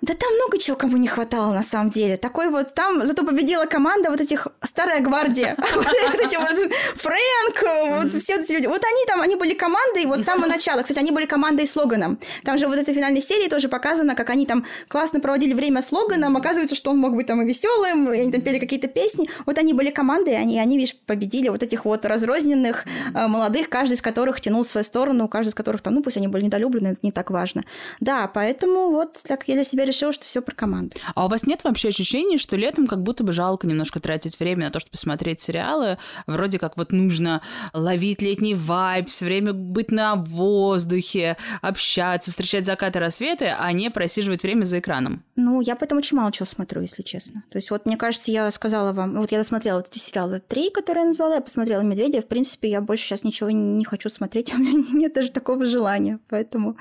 Да 0.00 0.14
там 0.14 0.34
много 0.34 0.58
чего 0.58 0.76
кому 0.76 0.96
не 0.96 1.08
хватало, 1.08 1.52
на 1.52 1.62
самом 1.62 1.90
деле. 1.90 2.16
Такой 2.16 2.48
вот 2.50 2.74
там, 2.74 3.06
зато 3.06 3.24
победила 3.24 3.66
команда 3.66 4.10
вот 4.10 4.20
этих 4.20 4.48
старая 4.62 5.00
гвардия. 5.00 5.56
Вот 6.04 6.20
эти 6.20 6.36
вот 6.36 6.72
Фрэнк, 6.96 8.04
вот 8.04 8.22
все 8.22 8.34
эти 8.40 8.52
люди. 8.52 8.66
Вот 8.66 8.82
они 8.82 9.06
там, 9.06 9.20
они 9.20 9.36
были 9.36 9.54
командой 9.54 10.06
вот 10.06 10.20
с 10.20 10.24
самого 10.24 10.46
начала. 10.46 10.82
Кстати, 10.82 10.98
они 10.98 11.10
были 11.10 11.26
командой 11.26 11.66
с 11.66 11.76
Логаном. 11.76 12.18
Там 12.44 12.58
же 12.58 12.66
вот 12.66 12.78
этой 12.78 12.94
финальной 12.94 13.20
серии 13.20 13.48
тоже 13.48 13.68
показано, 13.68 14.14
как 14.14 14.30
они 14.30 14.46
там 14.46 14.64
классно 14.88 15.20
проводили 15.20 15.54
время 15.54 15.82
с 15.82 15.92
Логаном. 15.92 16.36
Оказывается, 16.36 16.74
что 16.74 16.90
он 16.90 16.98
мог 16.98 17.14
быть 17.14 17.26
там 17.26 17.42
и 17.42 17.46
веселым, 17.46 18.12
и 18.12 18.20
они 18.20 18.32
там 18.32 18.40
пели 18.42 18.58
какие-то 18.58 18.88
песни. 18.88 19.28
Вот 19.46 19.58
они 19.58 19.74
были 19.74 19.90
командой, 19.90 20.36
они, 20.36 20.58
они, 20.58 20.76
видишь, 20.76 20.96
победили 21.06 21.48
вот 21.48 21.62
этих 21.62 21.84
вот 21.84 22.04
разрозненных 22.04 22.84
э, 23.14 23.26
молодых, 23.26 23.68
каждый 23.68 23.94
из 23.94 24.02
которых 24.02 24.40
тянул 24.40 24.62
в 24.62 24.66
свою 24.66 24.84
сторону, 24.84 25.28
каждый 25.28 25.50
из 25.50 25.54
которых 25.54 25.82
там, 25.82 25.94
ну, 25.94 26.02
пусть 26.02 26.16
они 26.16 26.28
были 26.28 26.44
недолюблены, 26.44 26.88
это 26.88 27.00
не 27.02 27.12
так 27.12 27.30
важно. 27.30 27.62
Да, 28.00 28.30
поэтому 28.32 28.90
вот 28.90 29.22
так 29.26 29.44
я 29.46 29.54
для 29.54 29.64
себя 29.64 29.83
решила, 29.84 30.12
что 30.12 30.24
все 30.24 30.42
про 30.42 30.54
команду. 30.54 30.96
А 31.14 31.26
у 31.26 31.28
вас 31.28 31.46
нет 31.46 31.60
вообще 31.64 31.88
ощущения, 31.88 32.38
что 32.38 32.56
летом 32.56 32.86
как 32.86 33.02
будто 33.02 33.24
бы 33.24 33.32
жалко 33.32 33.66
немножко 33.66 34.00
тратить 34.00 34.38
время 34.38 34.66
на 34.66 34.70
то, 34.70 34.80
чтобы 34.80 34.92
посмотреть 34.92 35.40
сериалы? 35.40 35.98
Вроде 36.26 36.58
как 36.58 36.76
вот 36.76 36.92
нужно 36.92 37.42
ловить 37.72 38.22
летний 38.22 38.54
вайб, 38.54 39.08
все 39.08 39.24
время 39.24 39.52
быть 39.52 39.90
на 39.90 40.16
воздухе, 40.16 41.36
общаться, 41.62 42.30
встречать 42.30 42.66
закаты, 42.66 42.98
рассветы, 42.98 43.46
а 43.46 43.72
не 43.72 43.90
просиживать 43.90 44.42
время 44.42 44.64
за 44.64 44.78
экраном. 44.78 45.22
Ну, 45.36 45.60
я 45.60 45.76
поэтому 45.76 45.98
очень 45.98 46.16
мало 46.16 46.32
чего 46.32 46.46
смотрю, 46.46 46.82
если 46.82 47.02
честно. 47.02 47.44
То 47.50 47.58
есть 47.58 47.70
вот, 47.70 47.86
мне 47.86 47.96
кажется, 47.96 48.30
я 48.30 48.50
сказала 48.50 48.92
вам, 48.92 49.16
вот 49.16 49.32
я 49.32 49.38
досмотрела 49.38 49.78
вот 49.78 49.88
эти 49.90 49.98
сериалы 49.98 50.40
три, 50.46 50.70
которые 50.70 51.02
я 51.02 51.08
назвала, 51.08 51.36
я 51.36 51.40
посмотрела 51.40 51.82
«Медведя», 51.82 52.22
в 52.22 52.26
принципе, 52.26 52.70
я 52.70 52.80
больше 52.80 53.04
сейчас 53.04 53.24
ничего 53.24 53.50
не 53.50 53.84
хочу 53.84 54.08
смотреть, 54.10 54.54
у 54.54 54.58
меня 54.58 54.84
нет 54.92 55.14
даже 55.14 55.30
такого 55.30 55.66
желания, 55.66 56.18
поэтому, 56.28 56.76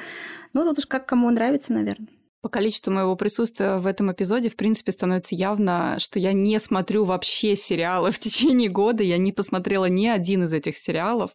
ну, 0.54 0.64
тут 0.64 0.80
уж 0.80 0.86
как 0.86 1.06
кому 1.06 1.30
нравится, 1.30 1.74
наверное. 1.74 2.08
По 2.44 2.50
количеству 2.50 2.92
моего 2.92 3.16
присутствия 3.16 3.78
в 3.78 3.88
этом 3.88 4.12
эпизоде, 4.12 4.50
в 4.50 4.58
принципе, 4.58 4.92
становится 4.92 5.34
явно, 5.34 5.96
что 5.98 6.20
я 6.20 6.34
не 6.34 6.60
смотрю 6.60 7.06
вообще 7.06 7.56
сериалы 7.56 8.12
в 8.12 8.20
течение 8.20 8.68
года. 8.68 9.02
Я 9.02 9.18
не 9.18 9.32
посмотрела 9.32 9.86
ни 9.86 10.08
один 10.08 10.44
из 10.44 10.52
этих 10.52 10.78
сериалов. 10.78 11.32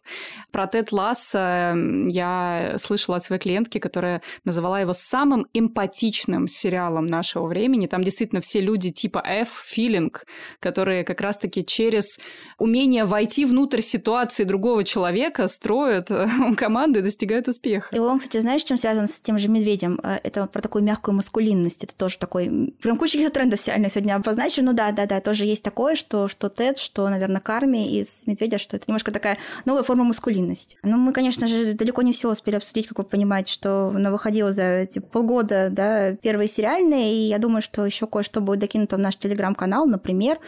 Про 0.51 0.67
Тед 0.67 0.91
Ласса 0.91 1.75
я 2.09 2.75
слышала 2.79 3.17
от 3.17 3.23
своей 3.23 3.41
клиентки, 3.41 3.79
которая 3.79 4.21
называла 4.45 4.79
его 4.79 4.93
самым 4.93 5.47
эмпатичным 5.51 6.47
сериалом 6.47 7.07
нашего 7.07 7.47
времени. 7.47 7.87
Там 7.87 8.03
действительно 8.03 8.39
все 8.39 8.61
люди 8.61 8.91
типа 8.91 9.23
F, 9.25 9.63
филинг, 9.65 10.27
которые 10.59 11.03
как 11.03 11.21
раз-таки 11.21 11.65
через 11.65 12.19
умение 12.59 13.05
войти 13.05 13.45
внутрь 13.45 13.81
ситуации 13.81 14.43
другого 14.43 14.83
человека 14.83 15.47
строят 15.47 16.11
команду 16.55 16.99
и 16.99 17.01
достигают 17.01 17.47
успеха. 17.47 17.95
И 17.95 17.97
он, 17.97 18.19
кстати, 18.19 18.41
знаешь, 18.41 18.61
чем 18.61 18.77
связан 18.77 19.07
с 19.07 19.19
тем 19.21 19.39
же 19.39 19.47
медведем? 19.47 19.99
Э, 20.03 20.19
это 20.23 20.45
про 20.45 20.61
такую 20.61 20.83
мягкую 20.83 20.98
мягкую 20.99 21.15
маскулинность. 21.15 21.83
Это 21.83 21.95
тоже 21.95 22.17
такой... 22.17 22.73
Прям 22.81 22.97
куча 22.97 23.13
каких-то 23.13 23.33
трендов 23.39 23.59
сериально 23.59 23.89
сегодня 23.89 24.15
обозначили. 24.15 24.65
Ну 24.65 24.73
да, 24.73 24.91
да, 24.91 25.05
да, 25.05 25.21
тоже 25.21 25.45
есть 25.45 25.63
такое, 25.63 25.95
что, 25.95 26.27
что 26.27 26.49
Тед, 26.49 26.77
что, 26.77 27.07
наверное, 27.07 27.39
Карми 27.39 27.97
из 27.99 28.23
Медведя, 28.27 28.57
что 28.57 28.75
это 28.75 28.85
немножко 28.87 29.11
такая 29.11 29.37
новая 29.65 29.83
форма 29.83 30.03
маскулинности. 30.03 30.77
Ну, 30.83 30.97
мы, 30.97 31.13
конечно 31.13 31.47
же, 31.47 31.73
далеко 31.73 32.01
не 32.01 32.11
все 32.11 32.29
успели 32.29 32.57
обсудить, 32.57 32.87
как 32.87 32.97
вы 32.97 33.03
понимаете, 33.05 33.53
что 33.53 33.93
она 33.95 34.11
выходила 34.11 34.51
за 34.51 34.63
эти 34.63 34.99
полгода, 34.99 35.69
да, 35.71 36.13
первые 36.15 36.47
сериальные, 36.47 37.13
и 37.13 37.27
я 37.29 37.37
думаю, 37.37 37.61
что 37.61 37.85
еще 37.85 38.07
кое-что 38.07 38.41
будет 38.41 38.59
докинуто 38.59 38.97
в 38.97 38.99
наш 38.99 39.15
телеграм-канал, 39.15 39.85
например, 39.85 40.39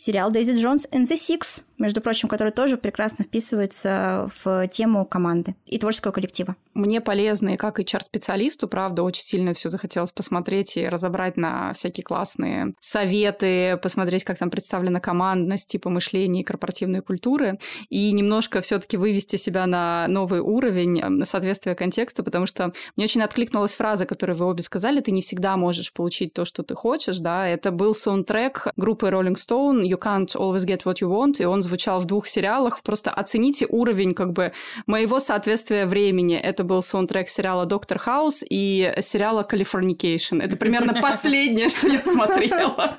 сериал 0.00 0.30
Дейзи 0.30 0.52
Джонс 0.52 0.86
and 0.90 1.04
the 1.04 1.16
Six, 1.16 1.62
между 1.78 2.00
прочим, 2.00 2.28
который 2.28 2.52
тоже 2.52 2.76
прекрасно 2.76 3.24
вписывается 3.24 4.28
в 4.42 4.68
тему 4.68 5.04
команды 5.04 5.54
и 5.66 5.78
творческого 5.78 6.12
коллектива. 6.12 6.56
Мне 6.74 7.00
полезно 7.00 7.50
и 7.50 7.56
как 7.56 7.80
HR-специалисту, 7.80 8.68
правда, 8.68 9.02
очень 9.02 9.24
сильно 9.24 9.54
все 9.54 9.70
захотелось 9.70 10.12
посмотреть 10.12 10.76
и 10.76 10.88
разобрать 10.88 11.36
на 11.36 11.72
всякие 11.72 12.04
классные 12.04 12.74
советы, 12.80 13.78
посмотреть, 13.82 14.24
как 14.24 14.38
там 14.38 14.50
представлена 14.50 15.00
командность, 15.00 15.68
типа 15.68 15.90
мышления 15.90 16.40
и 16.42 16.44
корпоративной 16.44 17.00
культуры, 17.00 17.58
и 17.88 18.12
немножко 18.12 18.60
все 18.60 18.78
таки 18.78 18.96
вывести 18.96 19.36
себя 19.36 19.66
на 19.66 20.06
новый 20.08 20.40
уровень, 20.40 21.00
на 21.00 21.24
соответствие 21.24 21.74
контексту, 21.74 22.22
потому 22.22 22.46
что 22.46 22.72
мне 22.96 23.04
очень 23.04 23.22
откликнулась 23.22 23.74
фраза, 23.74 24.06
которую 24.06 24.36
вы 24.36 24.46
обе 24.46 24.62
сказали, 24.62 25.00
ты 25.00 25.10
не 25.10 25.22
всегда 25.22 25.56
можешь 25.56 25.92
получить 25.92 26.32
то, 26.32 26.44
что 26.44 26.62
ты 26.62 26.74
хочешь, 26.74 27.18
да, 27.18 27.46
это 27.46 27.70
был 27.70 27.94
саундтрек 27.94 28.68
группы 28.76 29.08
Rolling 29.08 29.36
Stone 29.36 29.89
You 29.90 29.98
Can't 29.98 30.26
Always 30.36 30.64
Get 30.66 30.82
What 30.84 31.00
You 31.00 31.08
Want, 31.08 31.42
и 31.42 31.44
он 31.44 31.62
звучал 31.62 32.00
в 32.00 32.04
двух 32.04 32.26
сериалах. 32.26 32.82
Просто 32.82 33.10
оцените 33.10 33.66
уровень 33.68 34.14
как 34.14 34.32
бы 34.32 34.52
моего 34.86 35.20
соответствия 35.20 35.86
времени. 35.86 36.36
Это 36.36 36.64
был 36.64 36.82
саундтрек 36.82 37.28
сериала 37.28 37.66
«Доктор 37.66 37.98
Хаус» 37.98 38.44
и 38.48 38.94
сериала 39.00 39.42
«Калифорникейшн». 39.42 40.40
Это 40.40 40.56
примерно 40.56 40.94
последнее, 41.02 41.68
что 41.68 41.88
я 41.88 42.00
смотрела. 42.00 42.96